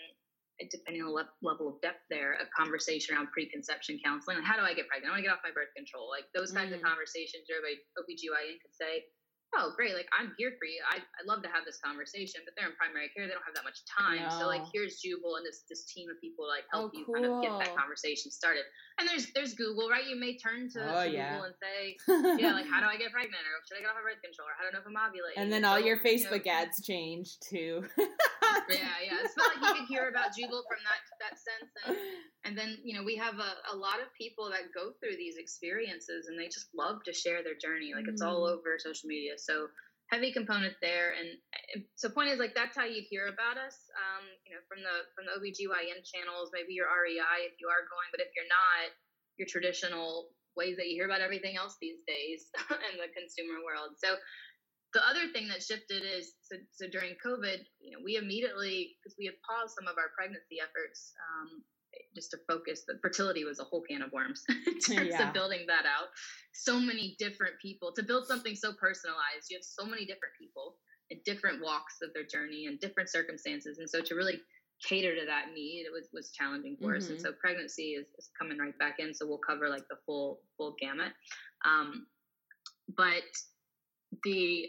[0.67, 4.43] depending on the level of depth there, a conversation around preconception counseling.
[4.43, 5.15] Like, how do I get pregnant?
[5.15, 6.11] I want to get off my birth control.
[6.11, 6.79] Like those kinds mm.
[6.79, 9.07] of conversations, everybody OBGYN could say,
[9.57, 10.81] oh great like i'm here for you.
[10.85, 13.57] I, I love to have this conversation but they're in primary care they don't have
[13.57, 14.25] that much time.
[14.29, 14.33] No.
[14.41, 17.25] so like here's jubel and this this team of people like help oh, you kind
[17.25, 18.65] of get that conversation started.
[19.01, 20.05] And there's there's google right?
[20.05, 21.41] You may turn to, oh, to yeah.
[21.41, 21.97] google and say
[22.43, 23.41] yeah like how do i get pregnant?
[23.41, 24.99] Or should i get off of birth control or how do i know if i'm
[24.99, 25.41] ovulating?
[25.41, 27.85] And then all your facebook you know, ads change too
[28.71, 31.97] yeah yeah it's not like you could hear about jubel from that that sense and
[32.45, 35.37] and then you know we have a, a lot of people that go through these
[35.37, 38.53] experiences and they just love to share their journey like it's all mm.
[38.53, 39.69] over social media so
[40.09, 41.13] heavy component there.
[41.13, 43.77] And so point is like that's how you'd hear about us.
[43.93, 47.85] Um, you know, from the from the OBGYN channels, maybe your REI if you are
[47.89, 48.93] going, but if you're not,
[49.37, 52.51] your traditional ways that you hear about everything else these days
[52.91, 53.95] in the consumer world.
[54.01, 54.17] So
[54.95, 59.17] the other thing that shifted is so, so during COVID, you know, we immediately because
[59.19, 61.13] we had paused some of our pregnancy efforts.
[61.19, 61.63] Um,
[62.15, 65.29] just to focus the fertility was a whole can of worms in terms yeah.
[65.29, 66.09] of building that out
[66.53, 70.77] so many different people to build something so personalized you have so many different people
[71.11, 74.41] in different walks of their journey and different circumstances and so to really
[74.87, 76.99] cater to that need it was was challenging for mm-hmm.
[76.99, 77.27] us and mm-hmm.
[77.27, 80.77] so pregnancy is, is, coming right back in so we'll cover like the full full
[80.79, 81.13] gamut
[81.65, 82.07] um,
[82.97, 83.25] but
[84.25, 84.67] the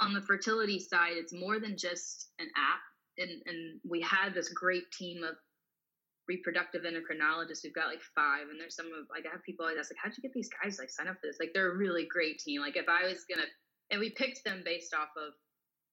[0.00, 2.80] on the fertility side it's more than just an app
[3.18, 5.36] and, and we had this great team of
[6.28, 7.62] reproductive endocrinologists.
[7.64, 10.00] We've got like five, and there's some of like I have people always ask like,
[10.02, 11.36] how'd you get these guys like sign up for this?
[11.38, 12.60] Like they're a really great team.
[12.60, 13.46] Like if I was gonna,
[13.90, 15.34] and we picked them based off of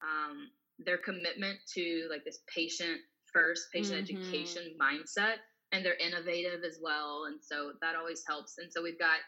[0.02, 3.00] um, their commitment to like this patient
[3.34, 4.17] first, patient mm-hmm.
[4.17, 8.58] education mindset, and they're innovative as well, and so that always helps.
[8.58, 9.19] And so we've got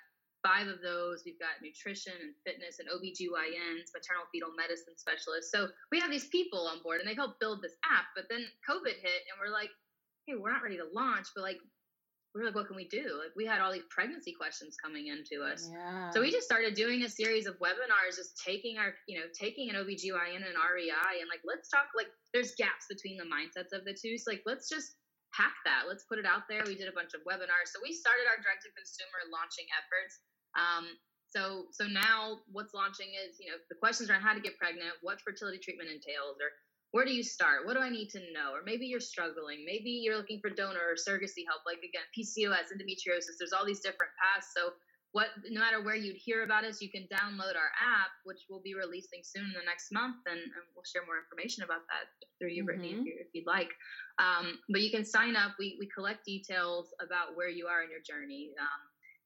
[0.43, 1.23] five of those.
[1.25, 5.49] We've got nutrition and fitness and OBGYNs, maternal fetal medicine specialists.
[5.49, 8.11] So we have these people on board and they helped build this app.
[8.13, 9.71] But then COVID hit and we're like,
[10.27, 11.57] hey, we're not ready to launch, but like,
[12.33, 13.13] we're like, what can we do?
[13.21, 15.69] Like, we had all these pregnancy questions coming into us.
[15.69, 16.09] Yeah.
[16.09, 19.69] So we just started doing a series of webinars, just taking our, you know, taking
[19.69, 23.69] an OBGYN and an REI and like, let's talk, like, there's gaps between the mindsets
[23.69, 24.17] of the two.
[24.17, 24.97] So, like, let's just
[25.37, 25.85] hack that.
[25.85, 26.65] Let's put it out there.
[26.65, 27.69] We did a bunch of webinars.
[27.69, 30.21] So we started our direct to consumer launching efforts.
[30.55, 30.85] Um,
[31.29, 34.93] so, so now what's launching is, you know, the questions around how to get pregnant,
[35.01, 36.53] what fertility treatment entails, or
[36.93, 37.65] where do you start?
[37.65, 38.53] What do I need to know?
[38.53, 39.65] Or maybe you're struggling.
[39.65, 41.65] Maybe you're looking for donor or surrogacy help.
[41.65, 43.41] Like again, PCOS, endometriosis.
[43.41, 44.53] There's all these different paths.
[44.53, 44.77] So
[45.13, 48.61] what, no matter where you'd hear about us, you can download our app, which we'll
[48.61, 52.13] be releasing soon in the next month, and, and we'll share more information about that
[52.37, 52.65] through you, mm-hmm.
[52.65, 53.69] Brittany, if, you, if you'd like.
[54.17, 55.53] Um, but you can sign up.
[55.57, 58.53] We we collect details about where you are in your journey.
[58.57, 58.81] Um,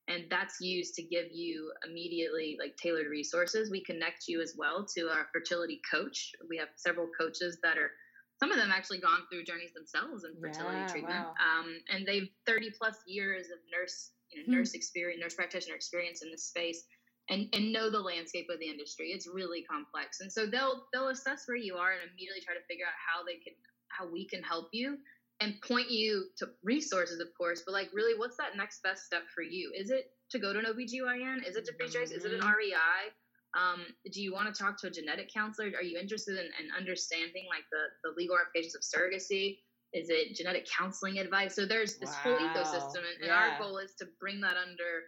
[0.07, 3.69] and that's used to give you immediately like tailored resources.
[3.69, 6.31] We connect you as well to our fertility coach.
[6.49, 7.91] We have several coaches that are
[8.39, 11.25] some of them actually gone through journeys themselves in fertility yeah, treatment.
[11.25, 11.33] wow.
[11.41, 14.55] um, and they've 30 plus years of nurse you know, hmm.
[14.59, 16.83] nurse experience nurse practitioner experience in this space
[17.29, 19.07] and, and know the landscape of the industry.
[19.07, 20.21] It's really complex.
[20.21, 23.25] And so they'll they'll assess where you are and immediately try to figure out how
[23.25, 23.53] they can
[23.89, 24.97] how we can help you
[25.39, 29.23] and point you to resources, of course, but like really, what's that next best step
[29.33, 29.71] for you?
[29.75, 31.47] Is it to go to an OBGYN?
[31.47, 32.11] Is it to pre choice?
[32.11, 32.49] Is it an mm-hmm.
[32.49, 33.13] REI?
[33.55, 35.69] Um, do you want to talk to a genetic counselor?
[35.75, 39.59] Are you interested in, in understanding like the, the legal ramifications of surrogacy?
[39.93, 41.55] Is it genetic counseling advice?
[41.55, 42.35] So there's this wow.
[42.35, 45.07] whole ecosystem, and, and our goal is to bring that under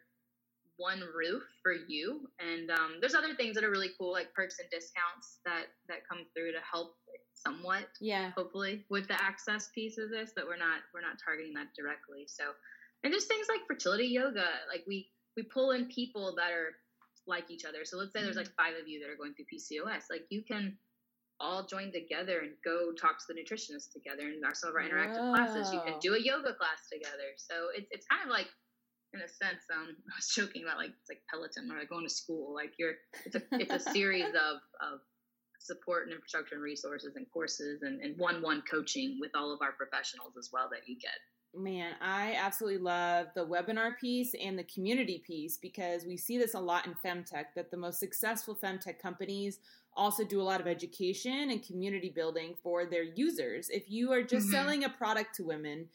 [0.80, 2.26] one roof for you.
[2.40, 6.08] And um, there's other things that are really cool, like perks and discounts that that
[6.10, 6.96] come through to help
[7.36, 7.86] somewhat.
[8.02, 8.32] Yeah.
[8.36, 12.26] Hopefully, with the access piece of this, but we're not we're not targeting that directly.
[12.28, 12.46] So,
[13.04, 14.48] and there's things like fertility yoga.
[14.72, 16.72] Like we we pull in people that are
[17.28, 17.84] like each other.
[17.84, 20.10] So let's say there's like five of you that are going through PCOS.
[20.10, 20.78] Like you can
[21.40, 24.84] all join together and go talk to the nutritionist together and our, some of our
[24.84, 25.72] interactive classes.
[25.72, 27.36] You can do a yoga class together.
[27.38, 28.48] So it's it's kind of like
[29.14, 32.08] in a sense, um, I was joking about like it's like Peloton or like going
[32.08, 32.54] to school.
[32.54, 32.96] Like you're,
[33.26, 35.00] it's a it's a series of of
[35.60, 39.74] support and infrastructure and resources and courses and, and one-one coaching with all of our
[39.74, 41.12] professionals as well that you get
[41.56, 46.54] man i absolutely love the webinar piece and the community piece because we see this
[46.54, 49.60] a lot in femtech that the most successful femtech companies
[49.96, 54.22] also do a lot of education and community building for their users if you are
[54.22, 54.54] just mm-hmm.
[54.54, 55.88] selling a product to women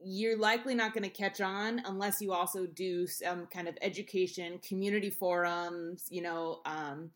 [0.00, 4.58] you're likely not going to catch on unless you also do some kind of education
[4.66, 7.10] community forums you know um,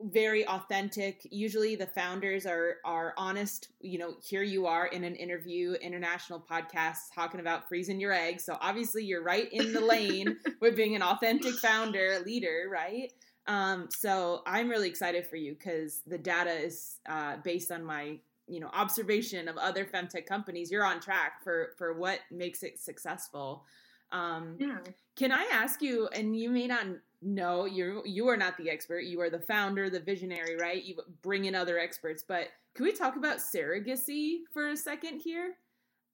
[0.00, 1.26] very authentic.
[1.30, 3.68] Usually the founders are are honest.
[3.80, 8.44] You know, here you are in an interview, international podcast talking about freezing your eggs.
[8.44, 13.12] So obviously you're right in the lane with being an authentic founder, leader, right?
[13.46, 18.18] Um, so I'm really excited for you because the data is uh, based on my
[18.48, 20.70] you know observation of other femtech companies.
[20.70, 23.64] You're on track for for what makes it successful.
[24.12, 24.78] Um, yeah.
[25.16, 26.86] Can I ask you, and you may not
[27.20, 29.00] know you're you are not the expert.
[29.00, 30.82] You are the founder, the visionary, right?
[30.82, 32.24] You bring in other experts.
[32.26, 35.54] But can we talk about surrogacy for a second here?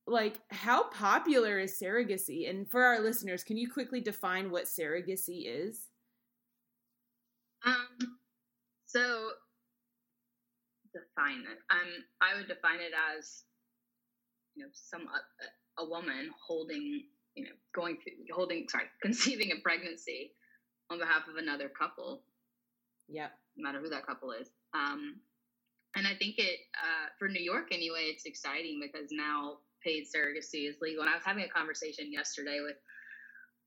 [0.06, 2.48] Like, how popular is surrogacy?
[2.48, 5.88] And for our listeners, can you quickly define what surrogacy is?
[7.64, 8.18] Um,
[8.86, 9.30] so
[10.94, 11.58] define it.
[11.68, 11.90] Um,
[12.22, 13.42] I would define it as,
[14.54, 19.60] you know, some a, a woman holding, you know, going through holding, sorry, conceiving a
[19.60, 20.32] pregnancy
[20.90, 22.22] on behalf of another couple.
[23.08, 23.28] Yeah.
[23.56, 24.48] No matter who that couple is.
[24.72, 25.20] Um,
[25.96, 30.68] and I think it uh, for New York anyway, it's exciting because now paid surrogacy
[30.68, 31.02] is legal.
[31.02, 32.76] And I was having a conversation yesterday with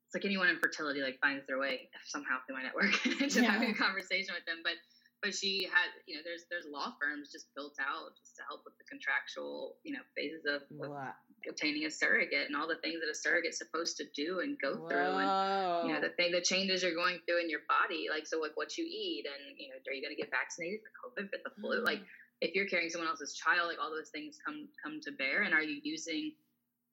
[0.07, 2.91] it's like anyone in fertility like finds their way somehow through my network.
[3.19, 3.51] just yeah.
[3.51, 4.79] having a conversation with them, but
[5.21, 8.61] but she had you know there's there's law firms just built out just to help
[8.65, 10.93] with the contractual you know phases of, of
[11.49, 14.77] obtaining a surrogate and all the things that a surrogate's supposed to do and go
[14.77, 14.87] Whoa.
[14.89, 15.29] through and
[15.89, 18.53] you know the thing the changes you're going through in your body like so like
[18.55, 21.39] what you eat and you know are you going to get vaccinated for covid for
[21.41, 21.85] the flu mm.
[21.85, 22.01] like
[22.41, 25.53] if you're carrying someone else's child like all those things come come to bear and
[25.53, 26.31] are you using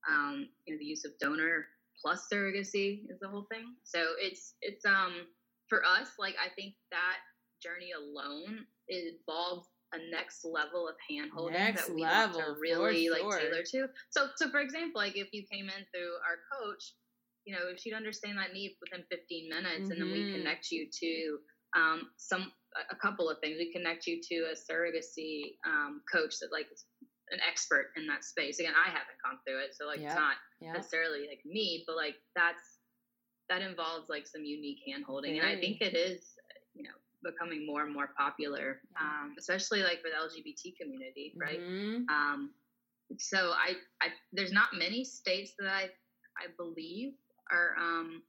[0.09, 1.67] um you know the use of donor
[2.01, 5.29] plus surrogacy is the whole thing so it's it's um
[5.69, 7.21] for us like i think that
[7.65, 13.23] journey alone involves a next level of handholding that we level, want to really like
[13.23, 13.87] tailor to.
[14.11, 16.93] So, so for example, like if you came in through our coach,
[17.47, 19.93] you know, she'd understand that need within 15 minutes, mm-hmm.
[19.93, 20.37] and then we mm-hmm.
[20.39, 21.39] connect you to
[21.77, 22.53] um, some
[22.91, 23.57] a couple of things.
[23.59, 26.85] We connect you to a surrogacy um, coach that like is
[27.31, 28.59] an expert in that space.
[28.59, 30.11] Again, I haven't gone through it, so like yep.
[30.11, 30.75] it's not yep.
[30.75, 32.81] necessarily like me, but like that's
[33.49, 36.34] that involves like some unique handholding, and I think it is
[37.25, 41.61] becoming more and more popular, um, especially like for the LGBT community, right?
[41.61, 42.09] Mm-hmm.
[42.09, 42.51] Um,
[43.19, 45.85] so I, I, there's not many states that I,
[46.39, 47.13] I believe
[47.51, 48.23] are, um,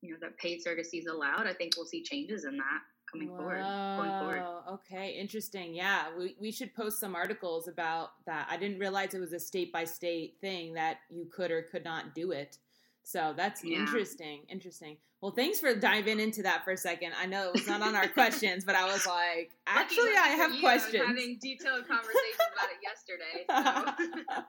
[0.00, 1.46] you know, that paid surrogacy is allowed.
[1.46, 2.80] I think we'll see changes in that
[3.12, 3.62] coming Whoa, forward.
[3.96, 4.62] Going forward.
[4.72, 5.74] Okay, interesting.
[5.74, 8.48] Yeah, we we should post some articles about that.
[8.50, 11.84] I didn't realize it was a state by state thing that you could or could
[11.84, 12.58] not do it.
[13.04, 13.78] So that's yeah.
[13.78, 14.42] interesting.
[14.48, 14.96] Interesting.
[15.20, 17.12] Well, thanks for diving into that for a second.
[17.20, 20.54] I know it was not on our questions, but I was like, actually, I have
[20.54, 21.02] you, questions.
[21.04, 24.34] I having detailed conversation about it yesterday.
[24.34, 24.42] So.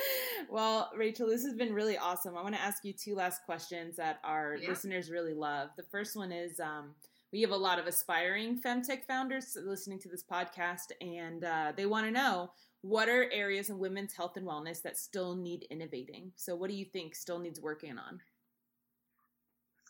[0.50, 2.36] well, Rachel, this has been really awesome.
[2.36, 4.68] I want to ask you two last questions that our yeah.
[4.68, 5.70] listeners really love.
[5.76, 6.94] The first one is um,
[7.32, 11.86] we have a lot of aspiring femtech founders listening to this podcast, and uh, they
[11.86, 12.52] want to know
[12.82, 16.32] what are areas in women's health and wellness that still need innovating?
[16.36, 18.20] So, what do you think still needs working on?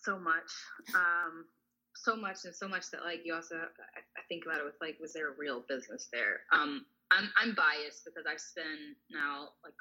[0.02, 0.50] So much,
[0.94, 1.46] um,
[1.94, 4.74] so much, and so much that like you also I, I think about it with
[4.80, 6.40] like, was there a real business there?
[6.52, 9.74] Um, I'm I'm biased because I spend now like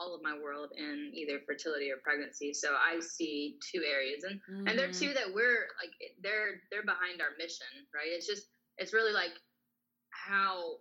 [0.00, 2.54] all of my world in either fertility or pregnancy.
[2.54, 4.66] So I see two areas, and mm-hmm.
[4.66, 8.08] and they're two that we're like they're they're behind our mission, right?
[8.10, 8.46] It's just
[8.78, 9.36] it's really like
[10.10, 10.80] how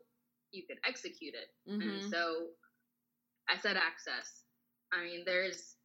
[0.52, 1.50] you could execute it.
[1.70, 1.82] Mm-hmm.
[1.82, 2.47] And so
[3.50, 4.43] I said access.
[4.93, 5.76] I mean, there's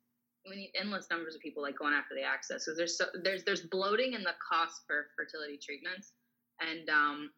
[0.49, 2.65] we need endless numbers of people like going after the access.
[2.65, 6.13] So there's so, there's there's bloating in the cost for fertility treatments,
[6.61, 7.31] and um,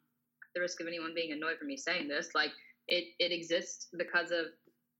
[0.54, 2.50] the risk of anyone being annoyed for me saying this, like
[2.88, 4.46] it it exists because of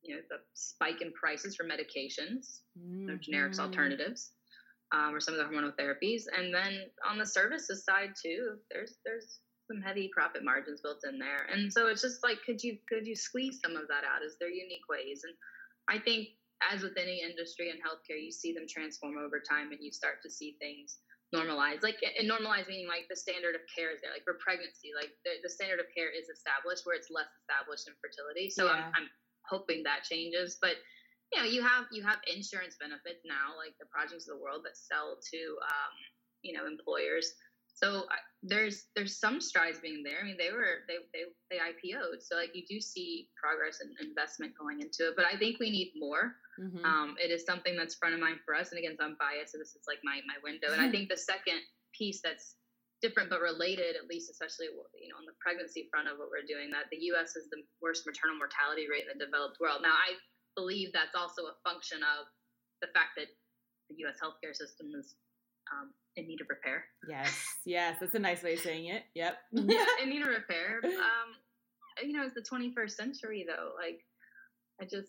[0.03, 3.17] you know the spike in prices for medications, mm-hmm.
[3.19, 4.33] generics alternatives,
[4.93, 8.99] um, or some of the hormonal therapies, and then on the services side too, there's
[9.05, 11.47] there's some heavy profit margins built in there.
[11.53, 14.23] And so it's just like, could you could you squeeze some of that out?
[14.23, 15.23] Is there unique ways?
[15.27, 15.35] And
[15.89, 16.29] I think
[16.65, 20.23] as with any industry in healthcare, you see them transform over time, and you start
[20.23, 20.99] to see things
[21.35, 21.83] normalize.
[21.83, 24.15] Like and normalize meaning like the standard of care is there.
[24.15, 27.91] Like for pregnancy, like the, the standard of care is established, where it's less established
[27.91, 28.49] in fertility.
[28.49, 28.91] So yeah.
[28.95, 29.09] I'm, I'm
[29.45, 30.79] hoping that changes, but
[31.35, 34.63] you know, you have you have insurance benefits now, like the Progynys of the world
[34.63, 35.95] that sell to um,
[36.47, 37.35] you know employers
[37.77, 38.09] so
[38.43, 40.17] there's there's some strides being there.
[40.21, 43.93] I mean, they were they they they IPO'd, so like you do see progress and
[44.01, 45.15] investment going into it.
[45.15, 46.41] But I think we need more.
[46.57, 46.85] Mm-hmm.
[46.85, 48.73] Um, it is something that's front of mind for us.
[48.73, 50.73] And again, I'm biased, so this is like my my window.
[50.73, 51.61] And I think the second
[51.93, 52.57] piece that's
[53.05, 56.49] different but related, at least especially you know on the pregnancy front of what we're
[56.49, 57.37] doing, that the U.S.
[57.37, 59.85] is the worst maternal mortality rate in the developed world.
[59.85, 60.17] Now, I
[60.57, 62.25] believe that's also a function of
[62.81, 63.29] the fact that
[63.93, 64.17] the U.S.
[64.17, 65.13] healthcare system is
[65.73, 66.85] um, in need of repair.
[67.09, 67.33] Yes,
[67.65, 69.03] yes, that's a nice way of saying it.
[69.15, 69.37] Yep.
[69.53, 70.81] yeah, in need of repair.
[70.85, 73.71] Um, you know, it's the 21st century though.
[73.75, 74.01] Like,
[74.81, 75.09] I just,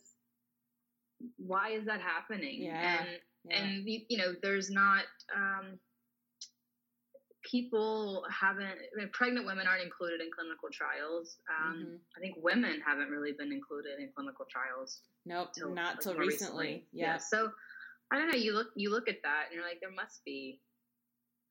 [1.35, 2.63] why is that happening?
[2.63, 2.99] Yeah.
[2.99, 3.07] And
[3.49, 3.57] yeah.
[3.57, 5.03] and you know, there's not.
[5.35, 5.79] Um,
[7.49, 11.95] people haven't I mean, pregnant women aren't included in clinical trials um, mm-hmm.
[12.17, 16.27] i think women haven't really been included in clinical trials nope till, not till recently,
[16.27, 16.87] recently.
[16.91, 17.05] Yeah.
[17.05, 17.51] yeah so
[18.11, 18.37] I don't know.
[18.39, 20.61] You look you look at that and you're like, there must be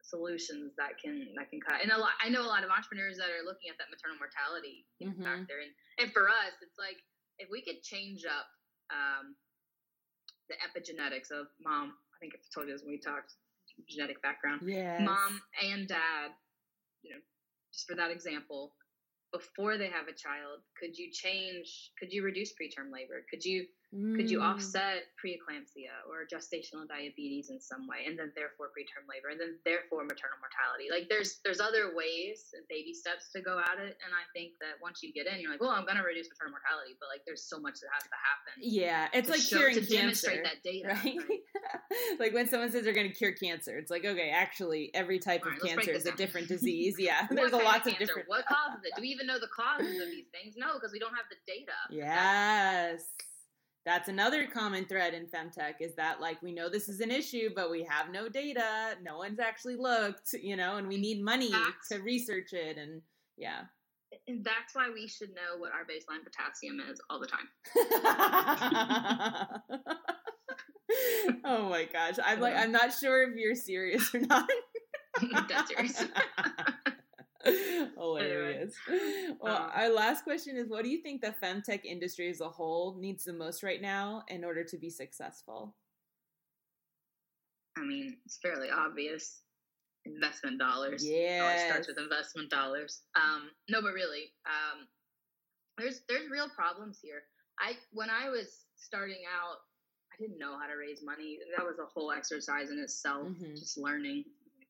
[0.06, 1.82] solutions that can that can cut.
[1.82, 4.16] And a lot, I know a lot of entrepreneurs that are looking at that maternal
[4.16, 5.20] mortality mm-hmm.
[5.20, 6.96] factor, and and for us, it's like
[7.38, 8.48] if we could change up
[8.88, 9.34] um,
[10.48, 11.92] the epigenetics of mom.
[12.14, 13.34] I think I told you this when we talked
[13.90, 14.62] genetic background.
[14.64, 16.32] Yeah, mom and dad.
[17.02, 17.22] You know,
[17.74, 18.72] just for that example,
[19.32, 21.92] before they have a child, could you change?
[21.98, 23.26] Could you reduce preterm labor?
[23.28, 24.16] Could you Mm.
[24.16, 24.50] Could you mm.
[24.50, 29.58] offset preeclampsia or gestational diabetes in some way, and then therefore preterm labor, and then
[29.64, 30.90] therefore maternal mortality?
[30.90, 34.58] Like there's there's other ways and baby steps to go at it, and I think
[34.58, 37.06] that once you get in, you're like, well, I'm going to reduce maternal mortality, but
[37.06, 38.52] like there's so much that has to happen.
[38.58, 41.18] Yeah, it's like show, curing to cancer, demonstrate that data, right?
[41.22, 42.18] right?
[42.18, 45.46] like when someone says they're going to cure cancer, it's like okay, actually, every type
[45.48, 46.98] of cancer is a different disease.
[46.98, 48.26] Yeah, there's a lot of, of different.
[48.26, 48.98] What causes it?
[48.98, 50.58] Do we even know the causes of these things?
[50.58, 51.78] No, because we don't have the data.
[51.88, 53.06] Yes.
[53.06, 53.25] That's,
[53.86, 57.48] that's another common thread in femtech is that like we know this is an issue
[57.54, 58.96] but we have no data.
[59.02, 63.00] No one's actually looked you know and we need money that's, to research it and
[63.38, 63.62] yeah.
[64.28, 67.48] And that's why we should know what our baseline potassium is all the time.
[71.44, 72.14] Oh my gosh.
[72.24, 74.48] I'm like i'm not sure if you're serious or not.
[75.48, 76.04] That's serious
[77.96, 78.74] Hilarious.
[79.40, 82.48] Well, um, our last question is what do you think the femtech industry as a
[82.48, 85.74] whole needs the most right now in order to be successful?
[87.76, 89.42] I mean, it's fairly obvious.
[90.06, 91.06] Investment dollars.
[91.06, 91.52] Yeah.
[91.52, 93.02] It starts with investment dollars.
[93.16, 94.86] Um, no, but really, um,
[95.76, 97.22] there's there's real problems here.
[97.58, 99.58] I when I was starting out,
[100.12, 101.38] I didn't know how to raise money.
[101.56, 103.56] That was a whole exercise in itself, mm-hmm.
[103.56, 104.24] just learning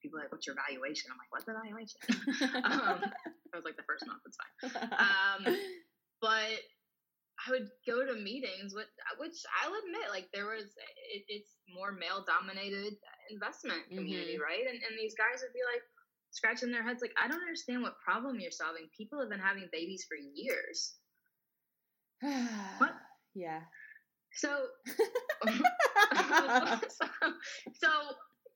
[0.07, 1.99] people like, "What's your valuation?" I'm like, "What's the valuation?"
[2.63, 3.03] um,
[3.51, 4.55] I was like, "The first month, it's fine."
[5.03, 5.43] Um,
[6.23, 6.55] but
[7.43, 8.87] I would go to meetings, with,
[9.19, 10.71] which I'll admit, like there was,
[11.11, 12.95] it, it's more male dominated
[13.31, 14.47] investment community, mm-hmm.
[14.47, 14.65] right?
[14.65, 15.83] And and these guys would be like
[16.31, 18.87] scratching their heads, like, "I don't understand what problem you're solving.
[18.97, 20.95] People have been having babies for years."
[22.79, 22.95] what?
[23.37, 23.61] Yeah.
[24.33, 24.49] So,
[25.37, 27.07] so,
[27.75, 27.89] so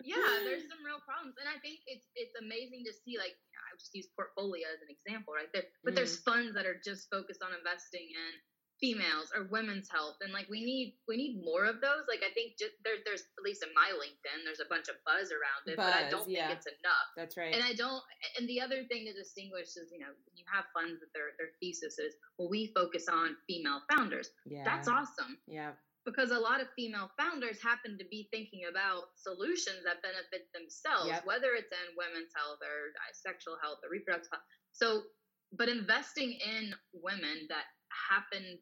[0.04, 3.16] yeah, there's some real problems, and I think it's it's amazing to see.
[3.20, 5.96] Like I just use portfolio as an example, right there, but mm.
[5.96, 8.32] there's funds that are just focused on investing in
[8.80, 12.08] females or women's health, and like we need we need more of those.
[12.08, 14.96] Like I think just there, there's at least in my LinkedIn, there's a bunch of
[15.04, 16.48] buzz around it, buzz, but I don't yeah.
[16.48, 17.08] think it's enough.
[17.16, 17.52] That's right.
[17.52, 18.00] And I don't.
[18.40, 21.52] And the other thing to distinguish is, you know, you have funds that their their
[21.60, 24.32] thesis is, well, we focus on female founders.
[24.48, 25.36] Yeah, that's awesome.
[25.46, 25.76] Yeah
[26.06, 31.12] because a lot of female founders happen to be thinking about solutions that benefit themselves,
[31.12, 31.26] yep.
[31.26, 34.48] whether it's in women's health or sexual health or reproductive health.
[34.72, 35.02] So,
[35.52, 38.58] but investing in women that happen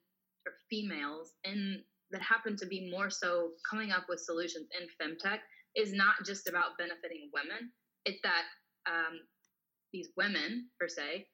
[0.47, 1.81] or females and
[2.11, 5.41] that happen to be more so coming up with solutions in femtech
[5.77, 7.71] is not just about benefiting women.
[8.05, 8.49] It's that
[8.89, 9.21] um,
[9.93, 11.27] these women per se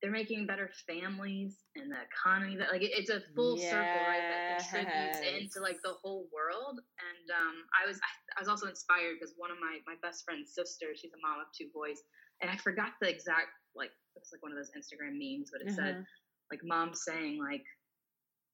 [0.00, 3.70] they're making better families and the economy that like it's a full yes.
[3.70, 8.00] circle right that contributes into like the whole world and um, i was
[8.36, 11.40] i was also inspired because one of my my best friend's sister she's a mom
[11.40, 12.00] of two boys
[12.40, 15.68] and i forgot the exact like it's like one of those instagram memes but it
[15.68, 16.00] uh-huh.
[16.00, 16.04] said
[16.50, 17.64] like mom saying like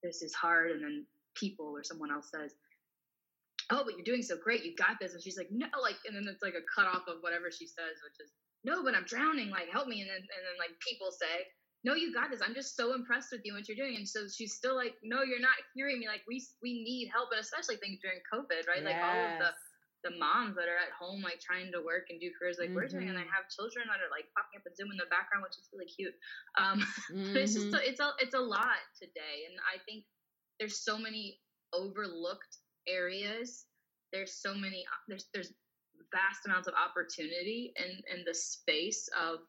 [0.02, 2.58] this is hard and then people or someone else says
[3.70, 6.16] oh but you're doing so great you got this and she's like no like and
[6.16, 8.34] then it's like a cut off of whatever she says which is
[8.66, 9.48] no, but I'm drowning.
[9.54, 10.02] Like, help me.
[10.02, 11.46] And then, and then like people say,
[11.86, 12.42] no, you got this.
[12.42, 13.94] I'm just so impressed with you and what you're doing.
[13.94, 16.10] And so she's still like, no, you're not hearing me.
[16.10, 17.30] Like we, we need help.
[17.30, 18.82] And especially things during COVID, right?
[18.82, 18.90] Yes.
[18.90, 19.50] Like all of the,
[20.10, 22.82] the moms that are at home, like trying to work and do careers like mm-hmm.
[22.82, 23.06] we're doing.
[23.06, 23.38] And I mm-hmm.
[23.38, 25.86] have children that are like popping up and Zoom in the background, which is really
[25.86, 26.16] cute.
[26.58, 27.32] Um, mm-hmm.
[27.38, 29.46] but it's just, a, it's a, it's a lot today.
[29.46, 30.02] And I think
[30.58, 31.38] there's so many
[31.70, 33.70] overlooked areas.
[34.10, 35.54] There's so many, there's, there's
[36.12, 39.40] vast amounts of opportunity in in the space of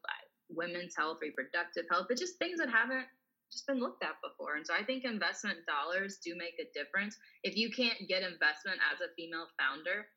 [0.50, 3.06] women's health, reproductive health, but just things that haven't
[3.52, 4.56] just been looked at before.
[4.56, 7.16] And so I think investment dollars do make a difference.
[7.44, 10.08] If you can't get investment as a female founder,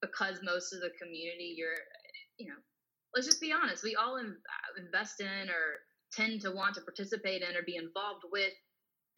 [0.00, 1.80] because most of the community you're,
[2.38, 2.60] you know,
[3.14, 4.20] let's just be honest, we all
[4.76, 8.52] invest in or tend to want to participate in or be involved with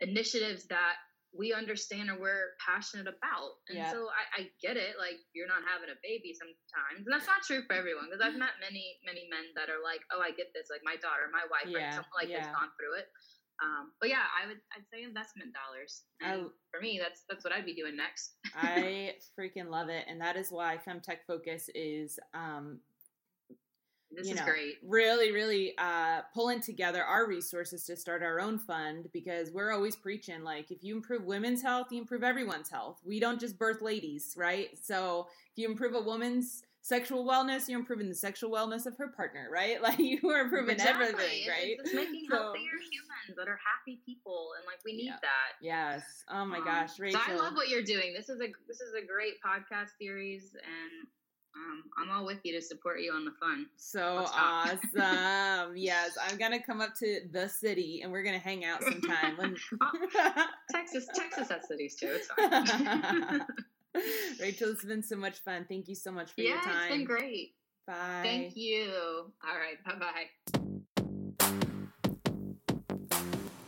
[0.00, 0.94] initiatives that
[1.30, 3.62] we understand or we're passionate about.
[3.70, 4.98] And so I, I, get it.
[4.98, 7.06] Like you're not having a baby sometimes.
[7.06, 10.02] And that's not true for everyone because I've met many, many men that are like,
[10.10, 10.66] oh, I get this.
[10.74, 11.94] Like my daughter, my wife, yeah.
[11.94, 12.42] like someone like yeah.
[12.42, 13.06] this gone through it.
[13.60, 16.02] Um, but yeah, I would I'd say investment dollars.
[16.22, 18.40] I, for me, that's that's what I'd be doing next.
[18.56, 22.80] I freaking love it, and that is why Femtech Focus is um,
[24.12, 24.74] this you is know, great.
[24.82, 29.96] Really, really uh, pulling together our resources to start our own fund because we're always
[29.96, 33.00] preaching like if you improve women's health, you improve everyone's health.
[33.04, 34.70] We don't just birth ladies, right?
[34.82, 39.08] So if you improve a woman's sexual wellness, you're improving the sexual wellness of her
[39.08, 39.80] partner, right?
[39.90, 41.06] Like you are improving exactly.
[41.06, 41.76] everything, right?
[41.78, 45.22] It's, it's making so, healthier humans that are happy people, and like we need yeah.
[45.22, 45.50] that.
[45.60, 46.02] Yes.
[46.28, 47.20] Oh my um, gosh, Rachel.
[47.26, 48.12] So I love what you're doing.
[48.14, 51.08] This is a this is a great podcast series, and
[51.56, 53.66] um, I'm all with you to support you on the fun.
[53.76, 55.76] So awesome.
[55.76, 58.82] yes, I'm going to come up to the city and we're going to hang out
[58.82, 59.36] sometime.
[59.36, 59.56] When...
[60.70, 62.10] Texas, Texas has cities too.
[62.10, 63.46] It's fine.
[64.40, 65.66] Rachel, it's been so much fun.
[65.68, 66.72] Thank you so much for yeah, your time.
[66.72, 67.54] Yeah, it's been great.
[67.86, 68.20] Bye.
[68.22, 68.92] Thank you.
[68.92, 69.82] All right.
[69.84, 70.26] Bye bye.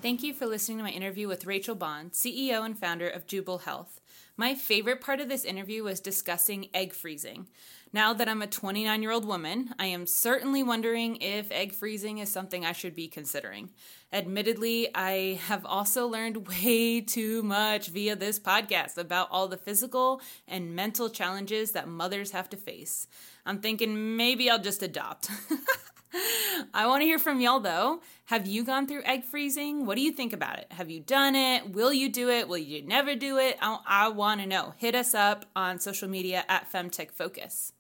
[0.01, 3.62] Thank you for listening to my interview with Rachel Bond, CEO and founder of Jubel
[3.62, 4.01] Health.
[4.37, 7.49] My favorite part of this interview was discussing egg freezing.
[7.93, 12.18] Now that I'm a 29 year old woman, I am certainly wondering if egg freezing
[12.18, 13.70] is something I should be considering.
[14.11, 20.22] Admittedly, I have also learned way too much via this podcast about all the physical
[20.49, 23.07] and mental challenges that mothers have to face.
[23.45, 25.28] I'm thinking maybe I'll just adopt.
[26.74, 28.01] I want to hear from y'all though.
[28.33, 29.85] Have you gone through egg freezing?
[29.85, 30.66] What do you think about it?
[30.70, 31.74] Have you done it?
[31.74, 32.49] Will you do it?
[32.49, 33.59] Will you never do it?
[33.61, 34.72] I, I want to know.
[34.78, 37.74] Hit us up on social media at Femtech Focus.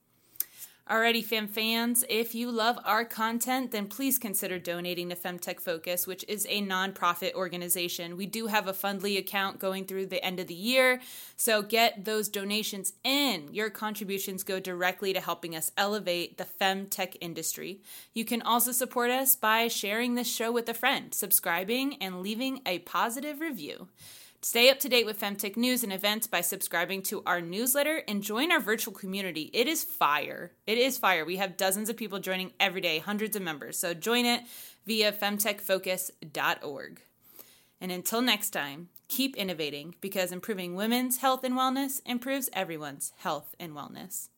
[0.90, 6.08] Alrighty, Fem fans, if you love our content, then please consider donating to Femtech Focus,
[6.08, 8.16] which is a nonprofit organization.
[8.16, 11.00] We do have a Fundly account going through the end of the year,
[11.36, 13.48] so get those donations in.
[13.52, 17.80] Your contributions go directly to helping us elevate the femtech industry.
[18.12, 22.60] You can also support us by sharing this show with a friend, subscribing, and leaving
[22.66, 23.86] a positive review.
[24.44, 28.24] Stay up to date with Femtech news and events by subscribing to our newsletter and
[28.24, 29.48] join our virtual community.
[29.52, 30.50] It is fire.
[30.66, 31.24] It is fire.
[31.24, 33.78] We have dozens of people joining every day, hundreds of members.
[33.78, 34.42] So join it
[34.84, 37.02] via femtechfocus.org.
[37.80, 43.54] And until next time, keep innovating because improving women's health and wellness improves everyone's health
[43.60, 44.28] and wellness.